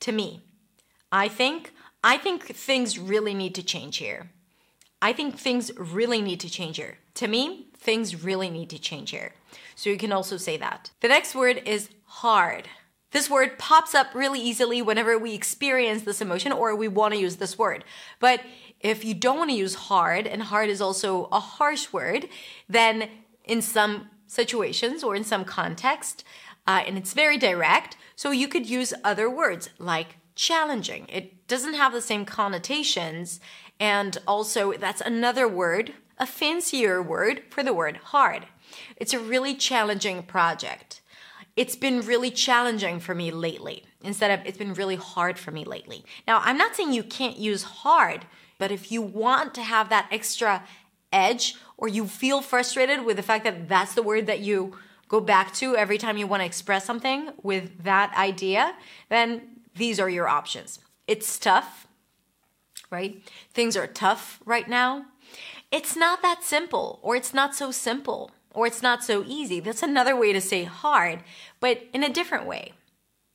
To 0.01 0.13
me, 0.13 0.43
I 1.11 1.29
think 1.29 1.73
I 2.05 2.19
think 2.19 2.45
things 2.45 2.99
really 2.99 3.35
need 3.35 3.55
to 3.57 3.65
change 3.65 3.97
here. 3.97 4.31
I 5.03 5.13
think 5.13 5.39
things 5.39 5.71
really 5.77 6.23
need 6.23 6.41
to 6.41 6.51
change 6.51 6.77
here. 6.77 6.99
To 7.15 7.29
me, 7.29 7.69
things 7.77 8.25
really 8.25 8.51
need 8.51 8.71
to 8.71 8.79
change 8.79 9.11
here. 9.11 9.33
So 9.75 9.91
you 9.91 9.99
can 9.99 10.13
also 10.13 10.37
say 10.37 10.57
that. 10.57 10.91
The 11.01 11.09
next 11.09 11.35
word 11.35 11.63
is 11.67 11.91
hard. 12.05 12.69
This 13.13 13.31
word 13.31 13.59
pops 13.59 13.95
up 13.95 14.09
really 14.15 14.41
easily 14.41 14.83
whenever 14.83 15.19
we 15.19 15.35
experience 15.35 16.03
this 16.03 16.21
emotion 16.21 16.53
or 16.53 16.75
we 16.75 16.89
want 16.89 17.15
to 17.15 17.21
use 17.21 17.37
this 17.37 17.59
word. 17.59 17.85
But 18.21 18.41
if 18.81 19.05
you 19.05 19.15
don't 19.15 19.39
want 19.39 19.51
to 19.51 19.57
use 19.57 19.75
hard, 19.75 20.27
and 20.27 20.43
hard 20.43 20.69
is 20.69 20.81
also 20.81 21.29
a 21.33 21.41
harsh 21.41 21.93
word, 21.93 22.29
then 22.69 23.09
in 23.45 23.63
some 23.63 24.11
situations 24.27 25.03
or 25.03 25.15
in 25.15 25.25
some 25.25 25.45
context, 25.45 26.25
uh, 26.67 26.83
and 26.87 26.99
it's 26.99 27.13
very 27.13 27.39
direct, 27.39 27.97
so 28.17 28.31
you 28.33 28.49
could 28.49 28.69
use 28.69 28.93
other 29.05 29.31
words 29.31 29.71
like 29.79 30.17
challenging. 30.35 31.07
It 31.09 31.47
doesn't 31.49 31.75
have 31.75 31.93
the 31.93 32.03
same 32.03 32.25
connotations, 32.25 33.41
and 33.79 34.19
also 34.27 34.73
that's 34.73 35.01
another 35.01 35.47
word 35.47 35.95
a 36.19 36.27
fancier 36.27 37.03
word 37.03 37.43
for 37.51 37.63
the 37.63 37.75
word 37.75 37.99
hard. 38.05 38.47
It's 38.97 39.13
a 39.13 39.19
really 39.19 39.55
challenging 39.55 40.23
project. 40.23 41.01
It's 41.57 41.77
been 41.77 42.01
really 42.01 42.31
challenging 42.31 43.01
for 43.01 43.15
me 43.15 43.31
lately 43.31 43.85
instead 44.03 44.31
of 44.31 44.47
it's 44.47 44.59
been 44.59 44.75
really 44.75 44.97
hard 44.97 45.39
for 45.39 45.51
me 45.51 45.65
lately. 45.65 46.05
Now, 46.27 46.41
I'm 46.45 46.59
not 46.59 46.77
saying 46.77 46.93
you 46.93 47.03
can't 47.03 47.37
use 47.37 47.63
hard, 47.63 48.27
but 48.59 48.71
if 48.71 48.93
you 48.93 49.03
want 49.03 49.55
to 49.55 49.63
have 49.63 49.89
that 49.89 50.09
extra 50.11 50.65
edge 51.13 51.55
or 51.77 51.89
you 51.89 52.07
feel 52.07 52.41
frustrated 52.41 53.05
with 53.05 53.17
the 53.17 53.23
fact 53.23 53.45
that 53.45 53.69
that's 53.69 53.95
the 53.95 54.03
word 54.03 54.27
that 54.27 54.41
you 54.41 54.77
go 55.09 55.21
back 55.21 55.55
to 55.55 55.77
every 55.77 55.99
time 55.99 56.17
you 56.17 56.27
want 56.27 56.41
to 56.41 56.47
express 56.47 56.85
something 56.85 57.31
with 57.43 57.85
that 57.85 58.15
idea, 58.17 58.75
then 59.09 59.43
these 59.75 60.01
are 60.01 60.11
your 60.11 60.29
options. 60.29 60.79
It's 61.07 61.39
tough, 61.39 61.86
right? 62.91 63.23
Things 63.53 63.77
are 63.77 63.87
tough 63.87 64.41
right 64.45 64.69
now. 64.69 65.07
It's 65.71 65.97
not 65.97 66.23
that 66.23 66.45
simple, 66.45 67.01
or 67.03 67.17
it's 67.17 67.35
not 67.35 67.55
so 67.55 67.71
simple, 67.71 68.31
or 68.53 68.67
it's 68.67 68.83
not 68.83 69.03
so 69.03 69.25
easy. 69.27 69.61
That's 69.61 69.83
another 69.83 70.17
way 70.17 70.33
to 70.33 70.41
say 70.41 70.65
hard, 70.65 71.21
but 71.61 71.83
in 71.93 72.03
a 72.05 72.13
different 72.13 72.47
way. 72.47 72.73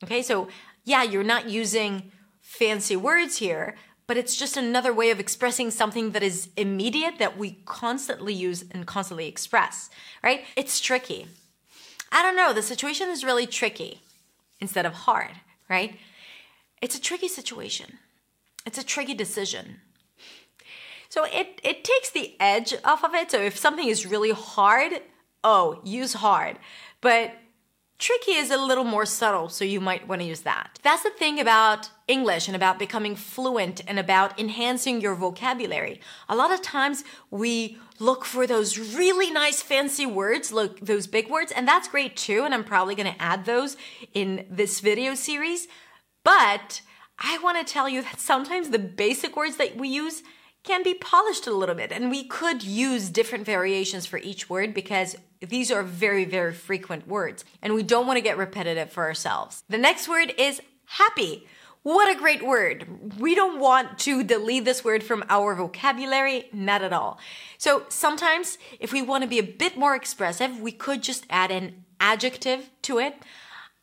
Okay, 0.04 0.22
so 0.22 0.48
yeah, 0.84 1.04
you're 1.04 1.24
not 1.24 1.50
using 1.50 2.12
fancy 2.40 2.96
words 2.96 3.38
here, 3.38 3.76
but 4.08 4.18
it's 4.18 4.36
just 4.36 4.58
another 4.58 4.94
way 4.94 5.10
of 5.10 5.20
expressing 5.20 5.72
something 5.72 6.12
that 6.12 6.24
is 6.24 6.50
immediate 6.58 7.20
that 7.20 7.38
we 7.38 7.60
constantly 7.66 8.34
use 8.34 8.66
and 8.72 8.86
constantly 8.88 9.28
express, 9.28 9.90
right? 10.24 10.44
It's 10.56 10.80
tricky. 10.80 11.28
I 12.12 12.22
don't 12.22 12.36
know, 12.36 12.52
the 12.52 12.62
situation 12.62 13.10
is 13.10 13.24
really 13.24 13.48
tricky 13.48 14.02
instead 14.60 14.86
of 14.86 14.94
hard, 14.94 15.32
right? 15.70 15.98
It's 16.82 16.96
a 16.96 17.02
tricky 17.02 17.28
situation. 17.28 18.00
It's 18.66 18.78
a 18.78 18.86
tricky 18.86 19.14
decision. 19.14 19.82
So 21.10 21.26
it, 21.26 21.60
it 21.64 21.84
takes 21.84 22.10
the 22.10 22.36
edge 22.40 22.74
off 22.86 23.04
of 23.04 23.14
it. 23.14 23.32
So 23.32 23.42
if 23.42 23.58
something 23.58 23.88
is 23.88 24.06
really 24.06 24.32
hard, 24.32 25.02
oh, 25.44 25.82
use 25.84 26.14
hard. 26.14 26.58
But 27.02 27.34
tricky 27.98 28.32
is 28.32 28.50
a 28.50 28.58
little 28.58 28.84
more 28.84 29.06
subtle, 29.06 29.50
so 29.50 29.66
you 29.66 29.82
might 29.82 30.08
want 30.08 30.22
to 30.22 30.28
use 30.28 30.42
that. 30.42 30.80
That's 30.84 31.04
the 31.04 31.10
thing 31.10 31.40
about 31.40 31.90
English 32.08 32.48
and 32.48 32.56
about 32.56 32.80
becoming 32.80 33.16
fluent 33.16 33.82
and 33.88 34.00
about 34.00 34.40
enhancing 34.40 35.02
your 35.02 35.16
vocabulary. 35.16 36.00
A 36.30 36.36
lot 36.36 36.52
of 36.52 36.62
times 36.62 37.04
we 37.30 37.78
look 38.00 38.26
for 38.26 38.48
those 38.48 38.80
really 38.80 39.32
nice 39.32 39.62
fancy 39.62 40.06
words, 40.06 40.52
look 40.52 40.80
those 40.80 41.08
big 41.08 41.30
words, 41.30 41.52
and 41.52 41.68
that's 41.68 41.88
great 41.88 42.16
too, 42.16 42.44
and 42.44 42.54
I'm 42.54 42.64
probably 42.64 42.96
going 42.96 43.14
to 43.14 43.22
add 43.22 43.46
those 43.46 43.78
in 44.14 44.46
this 44.50 44.80
video 44.80 45.14
series. 45.14 45.68
But 46.24 46.82
I 47.24 47.38
want 47.38 47.66
to 47.66 47.74
tell 47.74 47.88
you 47.88 48.02
that 48.02 48.20
sometimes 48.20 48.70
the 48.70 48.80
basic 48.80 49.38
words 49.38 49.58
that 49.58 49.78
we 49.78 49.88
use 49.88 50.24
can 50.64 50.84
be 50.84 50.94
polished 50.94 51.48
a 51.48 51.54
little 51.54 51.76
bit. 51.76 51.92
And 51.92 52.10
we 52.10 52.24
could 52.24 52.64
use 52.64 53.10
different 53.10 53.46
variations 53.46 54.06
for 54.06 54.18
each 54.18 54.50
word 54.50 54.74
because 54.74 55.16
these 55.40 55.72
are 55.72 55.84
very, 55.84 56.26
very 56.26 56.54
frequent 56.54 57.08
words. 57.08 57.46
And 57.62 57.74
we 57.74 57.84
don't 57.84 58.08
want 58.08 58.18
to 58.18 58.22
get 58.22 58.38
repetitive 58.38 58.92
for 58.92 59.04
ourselves. 59.04 59.64
The 59.70 59.78
next 59.78 60.08
word 60.08 60.34
is 60.38 60.62
happy. 60.86 61.48
What 61.84 62.16
a 62.16 62.20
great 62.20 62.46
word. 62.46 63.18
We 63.20 63.34
don't 63.34 63.60
want 63.60 63.98
to 64.00 64.24
delete 64.24 64.66
this 64.66 64.84
word 64.84 65.04
from 65.04 65.24
our 65.30 65.56
vocabulary, 65.56 66.48
not 66.54 66.84
at 66.84 66.94
all. 66.94 67.20
So 67.58 67.86
sometimes, 67.90 68.60
if 68.80 68.94
we 68.94 69.02
want 69.02 69.24
to 69.24 69.30
be 69.30 69.40
a 69.40 69.44
bit 69.44 69.78
more 69.78 69.96
expressive, 69.96 70.60
we 70.60 70.72
could 70.72 71.02
just 71.02 71.26
add 71.28 71.50
an 71.50 71.86
adjective 72.00 72.70
to 72.84 73.00
it. 73.00 73.16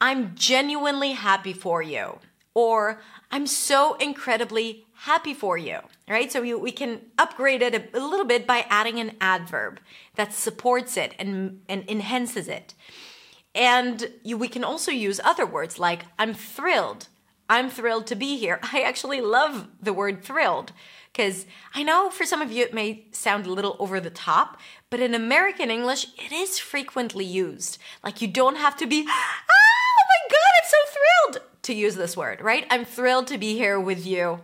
I'm 0.01 0.37
genuinely 0.37 1.13
happy 1.13 1.53
for 1.53 1.83
you. 1.83 2.21
Or 2.55 3.01
I'm 3.31 3.47
so 3.47 3.95
incredibly 3.97 4.87
happy 4.95 5.33
for 5.33 5.57
you, 5.57 5.79
right? 6.09 6.31
So 6.31 6.43
we, 6.43 6.55
we 6.55 6.73
can 6.73 7.01
upgrade 7.17 7.63
it 7.63 7.75
a, 7.75 7.99
a 7.99 8.01
little 8.01 8.27
bit 8.27 8.47
by 8.47 8.67
adding 8.69 8.99
an 8.99 9.13
adverb 9.21 9.81
that 10.17 10.33
supports 10.33 10.97
it 10.97 11.15
and, 11.19 11.61
and 11.69 11.89
enhances 11.89 12.49
it. 12.49 12.75
And 13.55 14.11
you, 14.23 14.37
we 14.37 14.49
can 14.49 14.65
also 14.65 14.91
use 14.91 15.21
other 15.25 15.47
words 15.47 15.79
like 15.79 16.07
I'm 16.19 16.35
thrilled. 16.35 17.09
I'm 17.49 17.71
thrilled 17.71 18.07
to 18.09 18.17
be 18.17 18.37
here. 18.39 18.59
I 18.73 18.83
actually 18.83 19.21
love 19.21 19.69
the 19.81 19.93
word 19.93 20.23
thrilled 20.23 20.73
because 21.13 21.47
I 21.75 21.83
know 21.83 22.11
for 22.11 22.25
some 22.25 22.43
of 22.43 22.53
you 22.53 22.65
it 22.65 22.75
may 22.75 23.05
sound 23.13 23.47
a 23.47 23.53
little 23.53 23.77
over 23.79 24.01
the 24.01 24.11
top, 24.11 24.61
but 24.91 25.01
in 25.01 25.15
American 25.15 25.71
English, 25.71 26.07
it 26.17 26.33
is 26.33 26.59
frequently 26.59 27.25
used. 27.25 27.79
Like 28.05 28.21
you 28.21 28.29
don't 28.29 28.57
have 28.57 28.77
to 28.79 28.87
be, 28.87 29.05
ah, 29.09 29.43
oh 29.51 30.05
my 30.09 30.31
God, 30.31 30.53
I'm 30.57 30.69
so 30.69 30.77
thrilled 30.93 31.49
to 31.69 31.75
use 31.75 31.97
this 31.97 32.17
word, 32.17 32.41
right? 32.41 32.67
I'm 32.71 32.85
thrilled 32.85 33.27
to 33.29 33.39
be 33.39 33.55
here 33.55 33.79
with 33.79 34.07
you. 34.07 34.41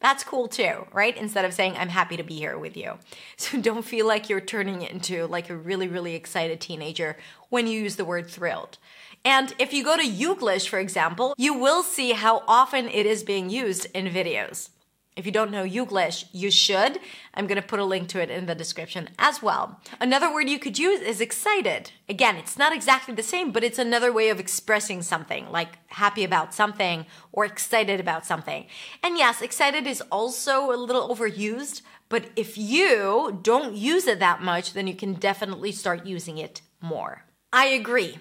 That's 0.00 0.24
cool 0.24 0.48
too, 0.48 0.86
right? 0.92 1.16
Instead 1.16 1.44
of 1.44 1.54
saying, 1.54 1.76
I'm 1.76 1.90
happy 1.90 2.16
to 2.16 2.22
be 2.22 2.34
here 2.34 2.58
with 2.58 2.76
you. 2.76 2.98
So 3.36 3.60
don't 3.60 3.84
feel 3.84 4.06
like 4.06 4.28
you're 4.28 4.40
turning 4.40 4.82
it 4.82 4.90
into 4.92 5.26
like 5.26 5.50
a 5.50 5.56
really, 5.56 5.88
really 5.88 6.14
excited 6.14 6.60
teenager 6.60 7.16
when 7.50 7.66
you 7.66 7.80
use 7.80 7.96
the 7.96 8.04
word 8.04 8.28
thrilled. 8.28 8.78
And 9.24 9.54
if 9.58 9.72
you 9.72 9.84
go 9.84 9.96
to 9.96 10.02
Youglish, 10.02 10.68
for 10.68 10.78
example, 10.78 11.34
you 11.36 11.54
will 11.54 11.82
see 11.82 12.12
how 12.12 12.42
often 12.48 12.88
it 12.88 13.06
is 13.06 13.22
being 13.22 13.50
used 13.50 13.86
in 13.94 14.06
videos. 14.06 14.70
If 15.14 15.26
you 15.26 15.32
don't 15.32 15.50
know 15.50 15.64
Youglish, 15.64 16.24
you 16.32 16.50
should. 16.50 16.98
I'm 17.34 17.46
going 17.46 17.60
to 17.60 17.66
put 17.66 17.78
a 17.78 17.84
link 17.84 18.08
to 18.08 18.22
it 18.22 18.30
in 18.30 18.46
the 18.46 18.54
description 18.54 19.10
as 19.18 19.42
well. 19.42 19.78
Another 20.00 20.32
word 20.32 20.48
you 20.48 20.58
could 20.58 20.78
use 20.78 21.00
is 21.00 21.20
excited. 21.20 21.92
Again, 22.08 22.36
it's 22.36 22.56
not 22.56 22.72
exactly 22.72 23.14
the 23.14 23.22
same, 23.22 23.52
but 23.52 23.62
it's 23.62 23.78
another 23.78 24.10
way 24.10 24.30
of 24.30 24.40
expressing 24.40 25.02
something, 25.02 25.50
like 25.50 25.76
happy 25.88 26.24
about 26.24 26.54
something 26.54 27.04
or 27.30 27.44
excited 27.44 28.00
about 28.00 28.24
something. 28.24 28.66
And 29.02 29.18
yes, 29.18 29.42
excited 29.42 29.86
is 29.86 30.02
also 30.10 30.72
a 30.72 30.80
little 30.80 31.14
overused, 31.14 31.82
but 32.08 32.30
if 32.34 32.56
you 32.56 33.38
don't 33.42 33.74
use 33.74 34.06
it 34.06 34.18
that 34.20 34.42
much, 34.42 34.72
then 34.72 34.86
you 34.86 34.94
can 34.94 35.12
definitely 35.12 35.72
start 35.72 36.06
using 36.06 36.38
it 36.38 36.62
more. 36.80 37.24
I 37.52 37.66
agree. 37.66 38.18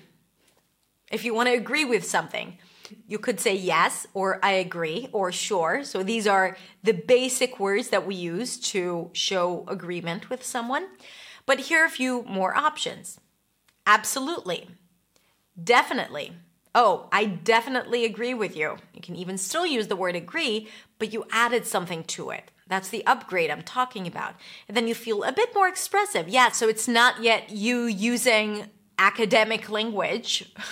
If 1.10 1.24
you 1.24 1.34
want 1.34 1.48
to 1.48 1.56
agree 1.56 1.86
with 1.86 2.06
something, 2.06 2.58
You 3.08 3.20
could 3.20 3.40
say 3.40 3.56
yes, 3.56 4.08
or 4.14 4.40
I 4.44 4.52
agree, 4.52 5.10
or 5.12 5.32
sure. 5.32 5.84
So 5.84 6.04
these 6.04 6.28
are 6.28 6.58
the 6.84 6.94
basic 6.94 7.60
words 7.60 7.90
that 7.90 8.06
we 8.06 8.16
use 8.16 8.60
to 8.72 9.10
show 9.14 9.66
agreement 9.68 10.30
with 10.30 10.44
someone. 10.44 10.88
But 11.46 11.60
here 11.60 11.84
are 11.84 11.86
a 11.86 11.90
few 11.90 12.24
more 12.24 12.56
options 12.56 13.20
absolutely, 13.88 14.70
definitely. 15.62 16.34
Oh, 16.74 17.10
I 17.12 17.26
definitely 17.26 18.06
agree 18.06 18.34
with 18.34 18.56
you. 18.56 18.78
You 18.94 19.02
can 19.02 19.16
even 19.16 19.38
still 19.38 19.66
use 19.66 19.88
the 19.88 19.96
word 19.96 20.16
agree, 20.16 20.70
but 21.00 21.12
you 21.12 21.26
added 21.32 21.66
something 21.66 22.04
to 22.06 22.30
it. 22.30 22.52
That's 22.68 22.88
the 22.88 23.06
upgrade 23.06 23.52
I'm 23.52 23.64
talking 23.64 24.08
about. 24.08 24.36
And 24.70 24.78
then 24.78 24.88
you 24.88 24.96
feel 24.96 25.24
a 25.24 25.34
bit 25.34 25.54
more 25.54 25.68
expressive. 25.68 26.30
Yeah, 26.30 26.52
so 26.52 26.70
it's 26.70 26.88
not 26.88 27.22
yet 27.22 27.50
you 27.50 27.84
using 27.84 28.70
academic 28.98 29.70
language. 29.70 30.54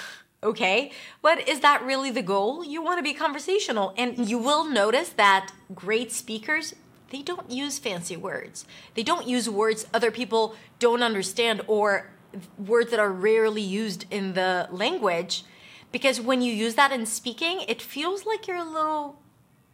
okay? 0.44 0.92
But 1.22 1.48
is 1.48 1.60
that 1.62 1.84
really 1.84 2.12
the 2.12 2.22
goal? 2.22 2.64
You 2.64 2.82
want 2.82 3.00
to 3.00 3.04
be 3.04 3.14
conversational. 3.14 3.94
And 3.98 4.30
you 4.30 4.38
will 4.38 4.66
notice 4.66 5.10
that 5.10 5.52
great 5.74 6.12
speakers, 6.12 6.76
they 7.12 7.22
don't 7.22 7.50
use 7.50 7.80
fancy 7.80 8.18
words. 8.18 8.66
They 8.96 9.04
don't 9.04 9.28
use 9.28 9.50
words 9.50 9.88
other 9.94 10.12
people 10.12 10.56
don't 10.80 11.04
understand 11.04 11.62
or 11.68 12.12
words 12.58 12.92
that 12.92 13.00
are 13.00 13.12
rarely 13.12 13.62
used 13.62 14.06
in 14.12 14.34
the 14.34 14.68
language. 14.72 15.44
Because 15.92 16.22
when 16.22 16.42
you 16.42 16.54
use 16.54 16.76
that 16.76 16.92
in 16.92 17.06
speaking, 17.06 17.62
it 17.68 17.82
feels 17.82 18.26
like 18.26 18.48
you're 18.48 18.58
a 18.58 18.64
little 18.64 19.20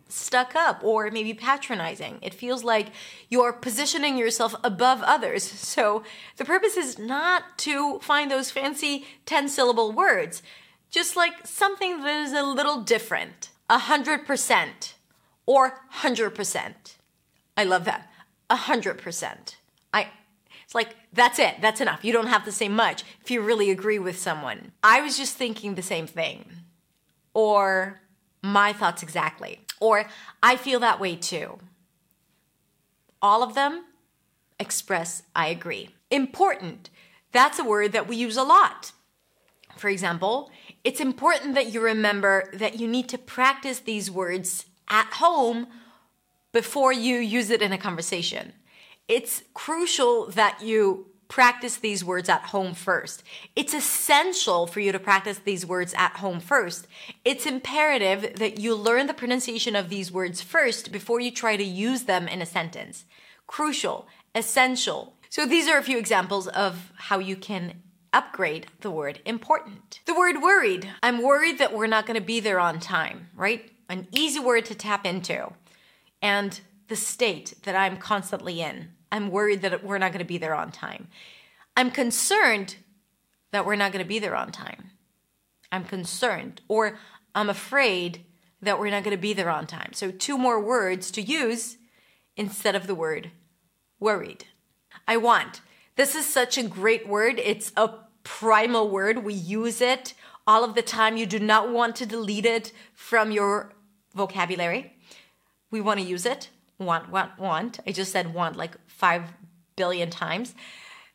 stuck 0.07 0.55
up 0.55 0.83
or 0.83 1.09
maybe 1.09 1.33
patronizing. 1.33 2.19
It 2.21 2.33
feels 2.33 2.63
like 2.63 2.87
you're 3.29 3.53
positioning 3.53 4.17
yourself 4.17 4.55
above 4.63 5.01
others. 5.01 5.43
So 5.43 6.03
the 6.37 6.45
purpose 6.45 6.77
is 6.77 6.97
not 6.97 7.57
to 7.59 7.99
find 7.99 8.29
those 8.29 8.51
fancy 8.51 9.05
10 9.25 9.49
syllable 9.49 9.91
words, 9.91 10.41
just 10.89 11.15
like 11.15 11.45
something 11.45 12.01
that 12.01 12.25
is 12.25 12.33
a 12.33 12.43
little 12.43 12.81
different. 12.81 13.49
A 13.67 13.79
hundred 13.79 14.27
percent 14.27 14.93
or 15.47 15.81
hundred 15.89 16.35
percent. 16.35 16.97
I 17.57 17.63
love 17.63 17.83
that. 17.85 18.11
A 18.49 18.55
hundred 18.55 18.99
percent. 18.99 19.57
I 19.91 20.07
it's 20.63 20.75
like 20.75 20.95
that's 21.11 21.39
it. 21.39 21.55
That's 21.61 21.81
enough. 21.81 22.05
You 22.05 22.13
don't 22.13 22.27
have 22.27 22.45
to 22.45 22.51
say 22.51 22.69
much 22.69 23.03
if 23.21 23.31
you 23.31 23.41
really 23.41 23.71
agree 23.71 23.97
with 23.97 24.19
someone. 24.19 24.71
I 24.83 25.01
was 25.01 25.17
just 25.17 25.35
thinking 25.35 25.73
the 25.73 25.81
same 25.81 26.05
thing. 26.05 26.45
Or 27.33 28.01
my 28.43 28.71
thoughts 28.71 29.01
exactly. 29.01 29.64
Or 29.79 30.05
I 30.41 30.55
feel 30.55 30.79
that 30.79 30.99
way 30.99 31.15
too. 31.15 31.59
All 33.21 33.43
of 33.43 33.55
them 33.55 33.85
express 34.59 35.23
I 35.35 35.47
agree. 35.47 35.89
Important. 36.09 36.89
That's 37.31 37.59
a 37.59 37.63
word 37.63 37.91
that 37.91 38.07
we 38.07 38.15
use 38.15 38.37
a 38.37 38.43
lot. 38.43 38.91
For 39.75 39.89
example, 39.89 40.51
it's 40.83 41.01
important 41.01 41.55
that 41.55 41.73
you 41.73 41.81
remember 41.81 42.49
that 42.53 42.79
you 42.79 42.87
need 42.87 43.09
to 43.09 43.17
practice 43.17 43.79
these 43.79 44.09
words 44.09 44.65
at 44.87 45.07
home 45.13 45.67
before 46.53 46.93
you 46.93 47.17
use 47.17 47.49
it 47.49 47.61
in 47.61 47.73
a 47.73 47.77
conversation. 47.77 48.53
It's 49.07 49.43
crucial 49.53 50.27
that 50.31 50.61
you 50.61 51.07
practice 51.27 51.77
these 51.77 52.03
words 52.03 52.29
at 52.29 52.47
home 52.47 52.73
first. 52.73 53.23
It's 53.55 53.73
essential 53.73 54.67
for 54.67 54.79
you 54.79 54.91
to 54.91 54.99
practice 54.99 55.39
these 55.39 55.65
words 55.65 55.93
at 55.97 56.17
home 56.17 56.39
first. 56.39 56.87
It's 57.23 57.45
imperative 57.45 58.35
that 58.37 58.59
you 58.59 58.75
learn 58.75 59.07
the 59.07 59.13
pronunciation 59.13 59.75
of 59.75 59.89
these 59.89 60.11
words 60.11 60.41
first 60.41 60.91
before 60.91 61.19
you 61.19 61.31
try 61.31 61.57
to 61.57 61.63
use 61.63 62.03
them 62.03 62.27
in 62.27 62.41
a 62.41 62.45
sentence. 62.45 63.05
Crucial, 63.47 64.07
essential. 64.33 65.15
So 65.29 65.45
these 65.45 65.67
are 65.67 65.77
a 65.77 65.83
few 65.83 65.97
examples 65.97 66.47
of 66.47 66.91
how 66.95 67.19
you 67.19 67.35
can 67.35 67.81
upgrade 68.13 68.67
the 68.79 68.91
word 68.91 69.19
important. 69.25 69.99
The 70.05 70.15
word 70.15 70.41
worried. 70.41 70.89
I'm 71.03 71.21
worried 71.21 71.59
that 71.59 71.73
we're 71.73 71.87
not 71.87 72.05
going 72.05 72.19
to 72.19 72.25
be 72.25 72.39
there 72.39 72.59
on 72.59 72.79
time, 72.79 73.29
right? 73.35 73.69
An 73.89 74.07
easy 74.11 74.39
word 74.39 74.65
to 74.65 74.75
tap 74.75 75.05
into. 75.05 75.51
And 76.21 76.59
the 76.87 76.95
state 76.95 77.55
that 77.63 77.75
I'm 77.75 77.97
constantly 77.97 78.61
in. 78.61 78.89
I'm 79.15 79.31
worried 79.31 79.61
that 79.61 79.81
we're 79.81 79.97
not 79.97 80.11
going 80.11 80.19
to 80.19 80.25
be 80.25 80.37
there 80.37 80.53
on 80.53 80.71
time. 80.71 81.07
I'm 81.77 81.89
concerned 81.89 82.75
that 83.51 83.65
we're 83.65 83.77
not 83.77 83.93
going 83.93 84.03
to 84.03 84.07
be 84.07 84.19
there 84.19 84.35
on 84.35 84.51
time. 84.51 84.91
I'm 85.71 85.85
concerned, 85.85 86.59
or 86.67 86.99
I'm 87.33 87.49
afraid 87.49 88.25
that 88.61 88.77
we're 88.77 88.89
not 88.89 89.05
going 89.05 89.15
to 89.15 89.21
be 89.21 89.31
there 89.31 89.49
on 89.49 89.67
time. 89.67 89.93
So, 89.93 90.11
two 90.11 90.37
more 90.37 90.59
words 90.59 91.11
to 91.11 91.21
use 91.21 91.77
instead 92.35 92.75
of 92.75 92.87
the 92.87 92.95
word 92.95 93.31
worried. 94.01 94.45
I 95.07 95.15
want. 95.15 95.61
This 95.95 96.13
is 96.13 96.25
such 96.25 96.57
a 96.57 96.63
great 96.63 97.07
word. 97.07 97.39
It's 97.39 97.71
a 97.77 97.91
primal 98.23 98.89
word. 98.89 99.23
We 99.23 99.33
use 99.33 99.79
it 99.79 100.13
all 100.45 100.65
of 100.65 100.75
the 100.75 100.81
time. 100.81 101.15
You 101.15 101.25
do 101.25 101.39
not 101.39 101.71
want 101.71 101.95
to 101.97 102.05
delete 102.05 102.45
it 102.45 102.73
from 102.93 103.31
your 103.31 103.71
vocabulary. 104.13 104.97
We 105.71 105.79
want 105.79 106.01
to 106.01 106.05
use 106.05 106.25
it 106.25 106.49
want, 106.77 107.09
want, 107.09 107.37
want. 107.39 107.79
I 107.87 107.91
just 107.91 108.11
said 108.11 108.33
want 108.33 108.55
like 108.55 108.75
five 108.97 109.23
billion 109.75 110.09
times. 110.09 110.55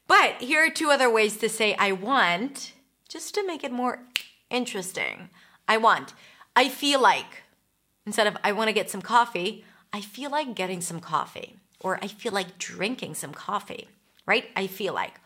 But 0.06 0.40
here 0.40 0.64
are 0.64 0.70
two 0.70 0.90
other 0.90 1.10
ways 1.10 1.36
to 1.38 1.48
say 1.48 1.74
I 1.74 1.92
want, 1.92 2.72
just 3.08 3.34
to 3.34 3.46
make 3.46 3.64
it 3.64 3.72
more 3.72 4.00
interesting. 4.50 5.30
I 5.68 5.76
want. 5.76 6.14
I 6.56 6.68
feel 6.68 7.00
like, 7.00 7.42
instead 8.06 8.26
of 8.26 8.36
I 8.42 8.52
want 8.52 8.68
to 8.68 8.74
get 8.74 8.90
some 8.90 9.02
coffee, 9.02 9.64
I 9.92 10.00
feel 10.00 10.30
like 10.30 10.54
getting 10.54 10.80
some 10.80 11.00
coffee. 11.00 11.56
Or 11.82 11.98
I 12.02 12.08
feel 12.08 12.32
like 12.32 12.58
drinking 12.58 13.14
some 13.14 13.32
coffee, 13.32 13.88
right? 14.26 14.50
I 14.54 14.66
feel 14.66 14.92
like. 14.92 15.20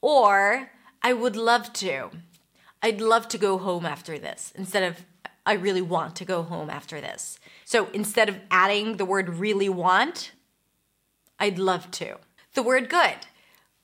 Or 0.00 0.70
I 1.02 1.12
would 1.12 1.34
love 1.34 1.72
to. 1.74 2.10
I'd 2.82 3.00
love 3.00 3.26
to 3.28 3.38
go 3.38 3.58
home 3.58 3.84
after 3.84 4.18
this 4.18 4.52
instead 4.54 4.84
of 4.84 5.04
I 5.44 5.54
really 5.54 5.82
want 5.82 6.16
to 6.16 6.24
go 6.24 6.42
home 6.42 6.68
after 6.68 7.00
this. 7.00 7.38
So 7.64 7.88
instead 7.92 8.28
of 8.28 8.38
adding 8.50 8.96
the 8.96 9.04
word 9.04 9.28
really 9.28 9.68
want, 9.68 10.32
I'd 11.38 11.58
love 11.58 11.90
to. 11.92 12.16
The 12.54 12.62
word 12.62 12.88
good. 12.88 13.26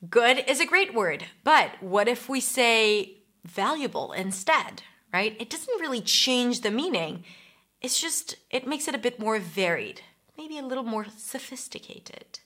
Good 0.09 0.43
is 0.47 0.59
a 0.59 0.65
great 0.65 0.93
word, 0.93 1.25
but 1.43 1.81
what 1.81 2.07
if 2.07 2.27
we 2.27 2.39
say 2.39 3.17
valuable 3.45 4.11
instead, 4.11 4.83
right? 5.13 5.35
It 5.39 5.49
doesn't 5.49 5.79
really 5.79 6.01
change 6.01 6.61
the 6.61 6.71
meaning. 6.71 7.23
It's 7.81 8.01
just, 8.01 8.35
it 8.49 8.67
makes 8.67 8.87
it 8.87 8.95
a 8.95 8.99
bit 8.99 9.19
more 9.19 9.39
varied, 9.39 10.01
maybe 10.37 10.57
a 10.57 10.65
little 10.65 10.83
more 10.83 11.05
sophisticated. 11.15 12.39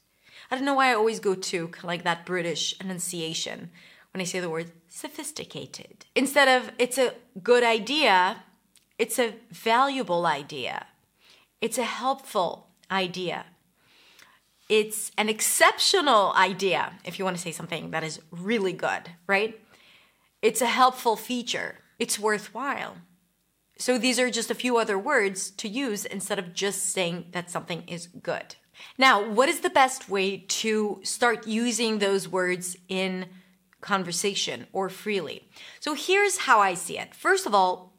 I 0.51 0.55
don't 0.55 0.65
know 0.65 0.75
why 0.75 0.91
I 0.91 0.95
always 0.95 1.19
go 1.19 1.35
to 1.35 1.71
like 1.83 2.03
that 2.03 2.25
British 2.25 2.79
enunciation 2.79 3.71
when 4.13 4.21
I 4.21 4.25
say 4.25 4.39
the 4.39 4.49
word 4.49 4.71
sophisticated. 4.87 6.05
Instead 6.15 6.47
of 6.47 6.71
it's 6.77 6.97
a 6.97 7.13
good 7.43 7.63
idea, 7.63 8.43
it's 8.97 9.19
a 9.19 9.35
valuable 9.51 10.25
idea. 10.25 10.87
It's 11.61 11.77
a 11.77 11.83
helpful 11.83 12.67
idea. 12.89 13.45
It's 14.69 15.12
an 15.17 15.30
exceptional 15.30 16.34
idea, 16.34 16.93
if 17.06 17.17
you 17.17 17.25
want 17.25 17.38
to 17.38 17.41
say 17.41 17.51
something 17.51 17.91
that 17.91 18.03
is 18.03 18.21
really 18.32 18.73
good, 18.73 19.12
right? 19.25 19.60
It's 20.41 20.62
a 20.62 20.65
helpful 20.67 21.15
feature. 21.15 21.80
It's 21.99 22.19
worthwhile. 22.19 22.97
So 23.77 23.97
these 23.97 24.19
are 24.19 24.30
just 24.30 24.51
a 24.51 24.56
few 24.56 24.77
other 24.77 24.97
words 24.97 25.51
to 25.51 25.69
use 25.69 26.03
instead 26.06 26.39
of 26.39 26.53
just 26.53 26.88
saying 26.88 27.27
that 27.32 27.49
something 27.49 27.84
is 27.88 28.08
good. 28.08 28.56
Now, 28.97 29.27
what 29.27 29.49
is 29.49 29.62
the 29.62 29.69
best 29.69 30.10
way 30.10 30.38
to 30.38 30.99
start 31.03 31.47
using 31.47 31.99
those 31.99 32.27
words 32.27 32.75
in 32.88 33.27
conversation 33.82 34.67
or 34.73 34.89
freely? 34.89 35.47
So 35.80 35.93
here's 35.93 36.39
how 36.39 36.60
I 36.60 36.73
see 36.73 36.97
it. 36.97 37.15
First 37.15 37.45
of 37.45 37.56
all, 37.56 37.93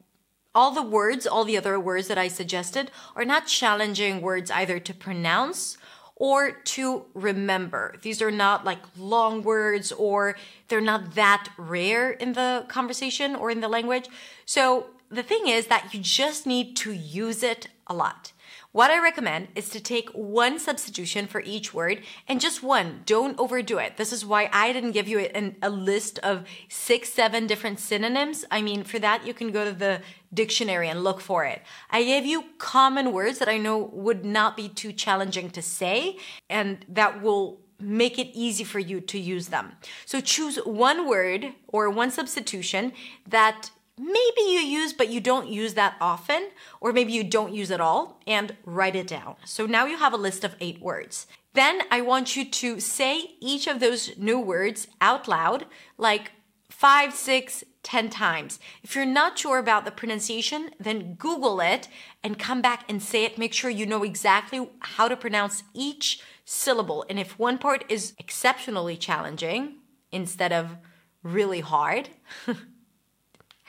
all 0.55 0.71
the 0.71 0.83
words, 0.83 1.27
all 1.27 1.45
the 1.45 1.57
other 1.57 1.79
words 1.79 2.07
that 2.07 2.17
I 2.17 2.27
suggested, 2.27 2.91
are 3.15 3.25
not 3.25 3.47
challenging 3.47 4.21
words 4.21 4.51
either 4.51 4.79
to 4.79 4.93
pronounce 4.93 5.77
or 6.19 6.51
to 6.51 7.05
remember. 7.13 7.95
These 8.01 8.21
are 8.21 8.29
not 8.29 8.65
like 8.65 8.79
long 8.97 9.41
words 9.41 9.91
or 9.93 10.35
they're 10.67 10.81
not 10.81 11.15
that 11.15 11.49
rare 11.57 12.11
in 12.11 12.33
the 12.33 12.65
conversation 12.67 13.35
or 13.35 13.49
in 13.49 13.61
the 13.61 13.69
language. 13.69 14.07
So 14.45 14.87
the 15.09 15.23
thing 15.23 15.47
is 15.47 15.67
that 15.67 15.93
you 15.93 16.01
just 16.01 16.45
need 16.45 16.75
to 16.77 16.91
use 16.91 17.41
it 17.41 17.69
a 17.87 17.95
lot. 17.95 18.33
What 18.71 18.91
I 18.91 19.01
recommend 19.01 19.47
is 19.55 19.69
to 19.69 19.79
take 19.79 20.09
one 20.11 20.59
substitution 20.59 21.25
for 21.25 21.41
each 21.41 21.73
word 21.73 22.03
and 22.27 22.39
just 22.39 22.61
one. 22.61 23.01
Don't 23.07 23.39
overdo 23.39 23.79
it. 23.79 23.97
This 23.97 24.13
is 24.13 24.23
why 24.23 24.47
I 24.53 24.71
didn't 24.71 24.91
give 24.91 25.07
you 25.07 25.27
a, 25.63 25.69
list 25.71 26.19
of 26.19 26.45
six, 26.67 27.09
seven 27.09 27.47
different 27.47 27.79
synonyms. 27.79 28.45
I 28.51 28.61
mean, 28.61 28.83
for 28.83 28.99
that, 28.99 29.25
you 29.25 29.33
can 29.33 29.51
go 29.51 29.65
to 29.65 29.71
the 29.71 30.01
dictionary 30.31 30.87
and 30.87 31.03
look 31.03 31.19
for 31.19 31.45
it. 31.45 31.63
I 31.89 32.03
gave 32.03 32.27
you 32.27 32.45
common 32.59 33.11
words 33.11 33.39
that 33.39 33.49
I 33.49 33.57
know 33.57 33.89
would 33.91 34.23
not 34.23 34.55
be 34.55 34.69
too 34.69 34.93
challenging 34.93 35.49
to 35.51 35.63
say 35.63 36.17
and 36.47 36.85
that 36.89 37.23
will 37.23 37.61
make 37.79 38.19
it 38.19 38.27
easy 38.33 38.63
for 38.63 38.79
you 38.79 39.01
to 39.01 39.19
use 39.19 39.47
them. 39.47 39.71
So 40.05 40.21
choose 40.21 40.57
one 40.57 41.07
word 41.07 41.53
or 41.67 41.89
one 41.89 42.11
substitution 42.11 42.93
that 43.27 43.71
maybe 43.99 44.41
you 44.41 44.59
use, 44.59 44.93
but 44.93 45.09
you 45.09 45.19
don't 45.19 45.49
use 45.49 45.73
that 45.73 45.95
often, 45.99 46.49
or 46.79 46.93
maybe 46.93 47.11
you 47.11 47.23
don't 47.23 47.53
use 47.53 47.69
it 47.69 47.81
all, 47.81 48.21
and 48.25 48.55
write 48.65 48.95
it 48.95 49.07
down. 49.07 49.35
So 49.45 49.65
now 49.65 49.85
you 49.85 49.97
have 49.97 50.13
a 50.13 50.17
list 50.17 50.43
of 50.43 50.55
eight 50.61 50.81
words. 50.81 51.27
Then 51.53 51.81
I 51.91 52.01
want 52.01 52.35
you 52.35 52.49
to 52.49 52.79
say 52.79 53.35
each 53.41 53.67
of 53.67 53.79
those 53.79 54.17
new 54.17 54.39
words 54.39 54.87
out 55.01 55.27
loud, 55.27 55.65
like 55.97 56.31
five, 56.69 57.13
six, 57.13 57.63
ten 57.83 58.09
times. 58.09 58.59
If 58.83 58.95
you're 58.95 59.05
not 59.05 59.37
sure 59.37 59.57
about 59.57 59.83
the 59.83 59.91
pronunciation, 59.91 60.69
then 60.79 61.15
Google 61.15 61.59
it 61.59 61.89
and 62.23 62.39
come 62.39 62.61
back 62.61 62.85
and 62.87 63.01
say 63.01 63.25
it. 63.25 63.37
Make 63.37 63.53
sure 63.53 63.69
you 63.69 63.85
know 63.85 64.03
exactly 64.03 64.69
how 64.79 65.07
to 65.07 65.17
pronounce 65.17 65.63
each 65.73 66.21
syllable. 66.45 67.05
And 67.09 67.19
if 67.19 67.37
one 67.37 67.57
part 67.57 67.83
is 67.89 68.13
exceptionally 68.17 68.95
challenging 68.95 69.77
instead 70.11 70.53
of 70.53 70.77
really 71.23 71.59
hard, 71.59 72.09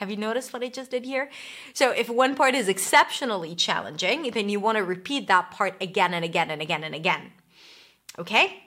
have 0.01 0.09
you 0.09 0.17
noticed 0.17 0.51
what 0.51 0.63
I 0.63 0.69
just 0.69 0.89
did 0.89 1.05
here? 1.05 1.29
So, 1.75 1.91
if 1.91 2.09
one 2.09 2.33
part 2.33 2.55
is 2.55 2.67
exceptionally 2.67 3.53
challenging, 3.53 4.31
then 4.31 4.49
you 4.49 4.59
want 4.59 4.79
to 4.79 4.83
repeat 4.83 5.27
that 5.27 5.51
part 5.51 5.75
again 5.79 6.15
and 6.15 6.25
again 6.25 6.49
and 6.49 6.59
again 6.59 6.83
and 6.83 6.95
again. 6.95 7.31
Okay? 8.17 8.63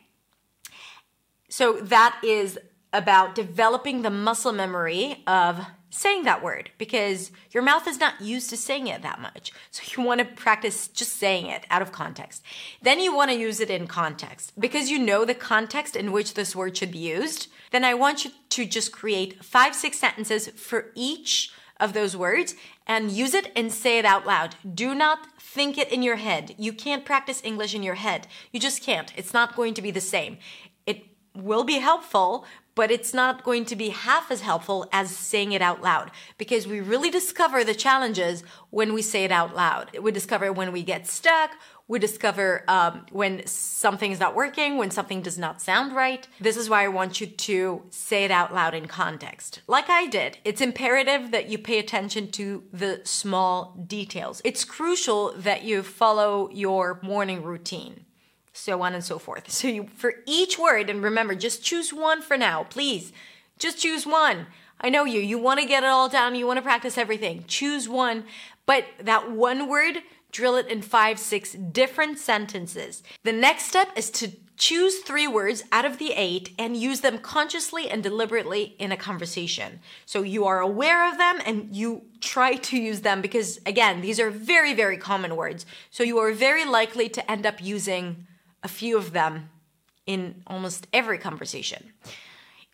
So, 1.49 1.73
that 1.81 2.20
is 2.23 2.57
about 2.92 3.35
developing 3.35 4.03
the 4.03 4.11
muscle 4.11 4.53
memory 4.53 5.25
of 5.27 5.59
saying 5.94 6.24
that 6.24 6.42
word 6.42 6.70
because 6.76 7.30
your 7.50 7.62
mouth 7.62 7.87
is 7.87 8.00
not 8.00 8.20
used 8.20 8.50
to 8.50 8.57
saying 8.57 8.88
it 8.88 9.02
that 9.02 9.20
much. 9.20 9.52
So 9.70 9.83
you 9.96 10.07
want 10.07 10.18
to 10.18 10.24
practice 10.24 10.88
just 10.88 11.16
saying 11.16 11.46
it 11.46 11.64
out 11.70 11.83
of 11.83 11.92
context. 11.92 12.42
Then 12.83 13.00
you 13.00 13.14
want 13.14 13.30
to 13.30 13.37
use 13.37 13.61
it 13.61 13.70
in 13.70 13.87
context 13.87 14.52
because 14.59 14.90
you 14.90 14.98
know 14.98 15.24
the 15.24 15.35
context 15.35 15.94
in 15.94 16.12
which 16.12 16.35
this 16.35 16.57
word 16.57 16.76
should 16.76 16.90
be 16.90 16.98
used. 16.98 17.48
Then 17.70 17.85
I 17.85 17.94
want 17.94 18.24
you 18.24 18.33
to 18.50 18.66
just 18.66 18.92
create 18.92 19.44
five, 19.44 19.74
six 19.74 19.98
sentences 19.98 20.48
for 20.48 20.90
each 20.94 21.52
of 21.80 21.92
those 21.92 22.16
words 22.16 22.54
and 22.87 23.11
use 23.11 23.35
it 23.35 23.50
and 23.57 23.72
say 23.72 23.98
it 23.98 24.04
out 24.04 24.26
loud. 24.26 24.57
Do 24.74 24.94
not 24.94 25.40
think 25.40 25.78
it 25.78 25.92
in 25.92 26.02
your 26.02 26.16
head. 26.16 26.54
You 26.59 26.72
can't 26.72 27.04
practice 27.04 27.42
English 27.44 27.74
in 27.74 27.83
your 27.83 27.94
head. 27.94 28.26
You 28.52 28.61
just 28.61 28.83
can't. 28.83 29.12
It's 29.16 29.35
not 29.35 29.57
going 29.57 29.74
to 29.74 29.83
be 29.83 29.90
the 29.90 30.00
same. 30.00 30.38
It 30.87 31.04
will 31.35 31.64
be 31.64 31.78
helpful, 31.78 32.44
but 32.74 32.90
it's 32.90 33.14
not 33.14 33.44
going 33.44 33.64
to 33.66 33.76
be 33.76 33.90
half 33.90 34.30
as 34.30 34.40
helpful 34.40 34.88
as 34.92 35.10
saying 35.14 35.52
it 35.52 35.62
out 35.62 35.82
loud 35.82 36.10
because 36.38 36.66
we 36.66 36.80
really 36.80 37.10
discover 37.10 37.64
the 37.64 37.74
challenges 37.74 38.42
when 38.70 38.92
we 38.92 39.02
say 39.02 39.24
it 39.24 39.32
out 39.32 39.54
loud. 39.54 39.96
We 39.98 40.10
discover 40.10 40.52
when 40.52 40.72
we 40.72 40.82
get 40.82 41.06
stuck. 41.06 41.52
We 41.87 41.98
discover 41.98 42.64
um, 42.66 43.04
when 43.12 43.46
something 43.46 44.10
is 44.10 44.18
not 44.18 44.34
working, 44.34 44.78
when 44.78 44.90
something 44.90 45.20
does 45.20 45.37
not 45.37 45.60
sound 45.60 45.94
right. 45.94 46.26
This 46.40 46.56
is 46.56 46.70
why 46.70 46.84
I 46.84 46.88
want 46.88 47.20
you 47.20 47.26
to 47.26 47.82
say 47.90 48.24
it 48.24 48.30
out 48.30 48.54
loud 48.54 48.74
in 48.74 48.87
context. 48.87 49.60
Like 49.66 49.90
I 49.90 50.06
did, 50.06 50.38
it's 50.44 50.62
imperative 50.62 51.30
that 51.32 51.48
you 51.50 51.58
pay 51.58 51.78
attention 51.78 52.30
to 52.32 52.64
the 52.72 53.02
small 53.04 53.84
details. 53.87 54.40
It's 54.44 54.64
crucial 54.64 55.34
that 55.37 55.64
you 55.64 55.82
follow 55.82 56.48
your 56.50 57.00
morning 57.02 57.42
routine 57.42 58.06
so 58.55 58.81
on 58.83 58.95
and 58.95 59.05
so 59.05 59.19
forth. 59.19 59.51
So 59.51 59.69
you 59.69 59.88
for 59.97 60.14
each 60.27 60.59
word, 60.59 60.88
and 60.88 61.03
remember, 61.03 61.35
just 61.35 61.62
choose 61.62 61.93
one 61.93 62.23
for 62.23 62.38
now, 62.38 62.64
please. 62.64 63.12
Just 63.59 63.79
choose 63.79 64.07
one. 64.07 64.47
I 64.81 64.88
know 64.88 65.05
you. 65.05 65.21
You 65.21 65.38
want 65.38 65.61
to 65.61 65.67
get 65.67 65.83
it 65.83 65.88
all 65.88 66.09
down. 66.09 66.35
You 66.35 66.47
want 66.47 66.59
to 66.59 66.62
practice 66.62 66.97
everything. 66.97 67.45
Choose 67.47 67.88
one, 67.88 68.25
but 68.64 68.85
that 69.01 69.31
one 69.31 69.69
word, 69.69 69.99
drill 70.33 70.57
it 70.57 70.69
in 70.69 70.83
five, 70.83 71.19
six 71.19 71.53
different 71.53 72.19
sentences. 72.19 73.03
The 73.25 73.33
next 73.33 73.64
step 73.64 73.88
is 73.97 74.11
to 74.12 74.33
choose 74.57 75.01
three 75.01 75.27
words 75.27 75.64
out 75.73 75.85
of 75.85 75.99
the 75.99 76.12
eight 76.12 76.55
and 76.59 76.77
use 76.77 77.01
them 77.01 77.19
consciously 77.19 77.90
and 77.90 78.05
deliberately 78.05 78.77
in 78.79 78.93
a 78.93 78.97
conversation. 78.97 79.81
So 80.07 80.23
you 80.23 80.45
are 80.45 80.61
aware 80.61 81.09
of 81.11 81.19
them 81.19 81.40
and 81.45 81.75
you 81.75 82.03
try 82.21 82.55
to 82.55 82.77
use 82.77 83.01
them 83.01 83.21
because, 83.21 83.59
again, 83.67 84.01
these 84.01 84.21
are 84.21 84.31
very, 84.31 84.73
very 84.73 84.97
common 84.97 85.35
words. 85.35 85.67
So 85.90 86.05
you 86.05 86.19
are 86.19 86.33
very 86.33 86.64
likely 86.64 87.09
to 87.09 87.31
end 87.31 87.47
up 87.47 87.61
using 87.61 88.27
a 88.64 88.68
few 88.68 88.96
of 88.96 89.12
them 89.12 89.50
in 90.07 90.42
almost 90.46 90.88
every 90.92 91.18
conversation. 91.18 91.92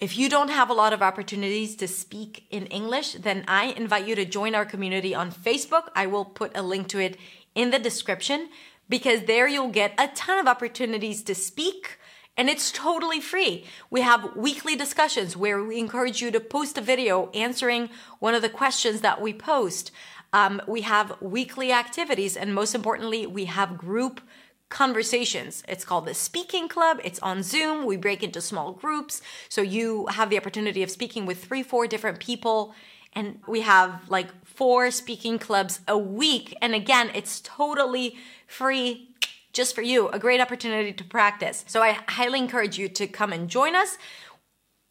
If 0.01 0.17
you 0.17 0.31
don't 0.31 0.49
have 0.49 0.71
a 0.71 0.75
lot 0.75 0.95
of 0.95 1.03
opportunities 1.03 1.77
to 1.77 1.87
speak 1.87 2.47
in 2.51 2.65
English, 2.67 3.13
then 3.13 3.45
I 3.47 3.67
invite 3.67 4.07
you 4.09 4.15
to 4.15 4.25
join 4.25 4.55
our 4.55 4.65
community 4.65 5.15
on 5.15 5.31
Facebook. 5.31 5.89
I 5.95 6.07
will 6.07 6.25
put 6.25 6.57
a 6.57 6.63
link 6.63 6.89
to 6.89 7.01
it 7.01 7.19
in 7.55 7.71
the 7.71 7.79
description 7.79 8.49
because 8.89 9.25
there 9.25 9.47
you'll 9.47 9.69
get 9.69 9.93
a 9.99 10.09
ton 10.09 10.39
of 10.39 10.47
opportunities 10.47 11.23
to 11.25 11.35
speak 11.35 11.99
and 12.37 12.49
it's 12.49 12.73
totally 12.73 13.21
free. 13.21 13.67
We 13.91 14.01
have 14.01 14.35
weekly 14.35 14.75
discussions 14.75 15.37
where 15.37 15.63
we 15.63 15.79
encourage 15.79 16.23
you 16.23 16.31
to 16.31 16.41
post 16.41 16.79
a 16.79 16.81
video 16.81 17.29
answering 17.35 17.91
one 18.19 18.35
of 18.35 18.41
the 18.41 18.49
questions 18.49 19.03
that 19.03 19.21
we 19.21 19.35
post. 19.35 19.91
Um, 20.33 20.63
we 20.67 20.81
have 20.83 21.21
weekly 21.21 21.73
activities, 21.73 22.37
and 22.37 22.55
most 22.55 22.75
importantly, 22.75 23.27
we 23.27 23.47
have 23.47 23.77
group 23.77 24.23
conversations. 24.71 25.63
It's 25.69 25.85
called 25.85 26.07
the 26.07 26.15
Speaking 26.15 26.69
Club. 26.69 27.01
It's 27.05 27.19
on 27.19 27.43
Zoom. 27.43 27.85
We 27.85 27.97
break 27.97 28.23
into 28.23 28.41
small 28.41 28.73
groups. 28.73 29.21
So 29.49 29.61
you 29.61 30.07
have 30.07 30.31
the 30.31 30.39
opportunity 30.39 30.83
of 30.83 30.91
speaking 30.91 31.27
with 31.27 31.45
three, 31.45 31.63
four 31.63 31.87
different 31.87 32.21
people. 32.21 32.75
And 33.13 33.41
we 33.47 33.61
have 33.63 34.09
like 34.09 34.29
four 34.47 34.91
speaking 34.91 35.39
clubs 35.39 35.81
a 35.87 35.99
week. 35.99 36.57
And 36.63 36.75
again, 36.75 37.11
it's 37.15 37.41
totally 37.41 38.17
free 38.47 39.09
just 39.53 39.75
for 39.75 39.83
you. 39.83 40.09
A 40.09 40.19
great 40.19 40.41
opportunity 40.41 40.93
to 40.93 41.05
practice. 41.05 41.65
So 41.67 41.83
I 41.83 41.99
highly 42.09 42.39
encourage 42.39 42.79
you 42.79 42.89
to 42.89 43.07
come 43.09 43.33
and 43.33 43.51
join 43.51 43.75
us 43.75 43.99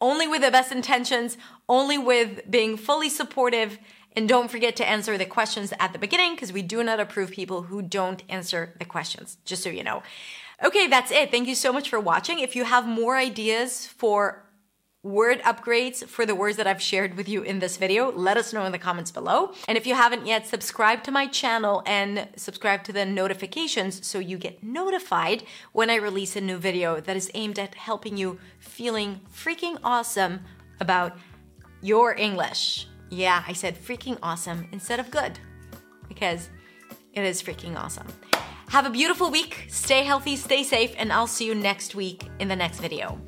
only 0.01 0.27
with 0.27 0.41
the 0.41 0.51
best 0.51 0.71
intentions, 0.71 1.37
only 1.67 1.97
with 1.97 2.49
being 2.49 2.77
fully 2.77 3.09
supportive 3.09 3.79
and 4.15 4.27
don't 4.27 4.49
forget 4.49 4.75
to 4.77 4.87
answer 4.87 5.17
the 5.17 5.25
questions 5.25 5.73
at 5.79 5.93
the 5.93 5.99
beginning 5.99 6.35
because 6.35 6.51
we 6.51 6.61
do 6.61 6.83
not 6.83 6.99
approve 6.99 7.31
people 7.31 7.63
who 7.63 7.81
don't 7.81 8.23
answer 8.29 8.75
the 8.79 8.85
questions, 8.85 9.37
just 9.45 9.63
so 9.63 9.69
you 9.69 9.83
know. 9.83 10.03
Okay, 10.63 10.87
that's 10.87 11.11
it. 11.11 11.31
Thank 11.31 11.47
you 11.47 11.55
so 11.55 11.71
much 11.71 11.89
for 11.89 11.99
watching. 11.99 12.39
If 12.39 12.55
you 12.55 12.65
have 12.65 12.85
more 12.87 13.15
ideas 13.15 13.87
for 13.87 14.43
word 15.01 15.41
upgrades 15.43 16.03
for 16.05 16.25
the 16.25 16.35
words 16.35 16.57
that 16.57 16.67
I've 16.67 16.81
shared 16.81 17.15
with 17.15 17.29
you 17.29 17.41
in 17.41 17.59
this 17.59 17.77
video, 17.77 18.11
let 18.11 18.35
us 18.35 18.51
know 18.51 18.65
in 18.65 18.73
the 18.73 18.77
comments 18.77 19.11
below. 19.11 19.53
And 19.67 19.77
if 19.77 19.87
you 19.87 19.95
haven't 19.95 20.27
yet, 20.27 20.45
subscribe 20.45 21.03
to 21.03 21.11
my 21.11 21.25
channel 21.25 21.81
and 21.85 22.27
subscribe 22.35 22.83
to 22.83 22.91
the 22.91 23.05
notifications 23.05 24.05
so 24.05 24.19
you 24.19 24.37
get 24.37 24.61
notified 24.61 25.43
when 25.71 25.89
I 25.89 25.95
release 25.95 26.35
a 26.35 26.41
new 26.41 26.57
video 26.57 26.99
that 26.99 27.15
is 27.15 27.31
aimed 27.33 27.57
at 27.57 27.75
helping 27.75 28.17
you 28.17 28.39
feeling 28.59 29.21
freaking 29.33 29.77
awesome 29.85 30.41
about 30.81 31.17
your 31.81 32.13
English. 32.13 32.88
Yeah, 33.09 33.43
I 33.47 33.53
said 33.53 33.75
freaking 33.75 34.17
awesome 34.21 34.67
instead 34.71 34.99
of 34.99 35.09
good 35.11 35.39
because 36.07 36.49
it 37.13 37.23
is 37.23 37.41
freaking 37.41 37.75
awesome. 37.75 38.07
Have 38.69 38.85
a 38.85 38.89
beautiful 38.91 39.31
week, 39.31 39.65
stay 39.67 40.03
healthy, 40.03 40.35
stay 40.35 40.63
safe, 40.63 40.93
and 40.97 41.11
I'll 41.11 41.27
see 41.27 41.45
you 41.45 41.55
next 41.55 41.95
week 41.95 42.23
in 42.39 42.47
the 42.47 42.55
next 42.55 42.79
video. 42.79 43.19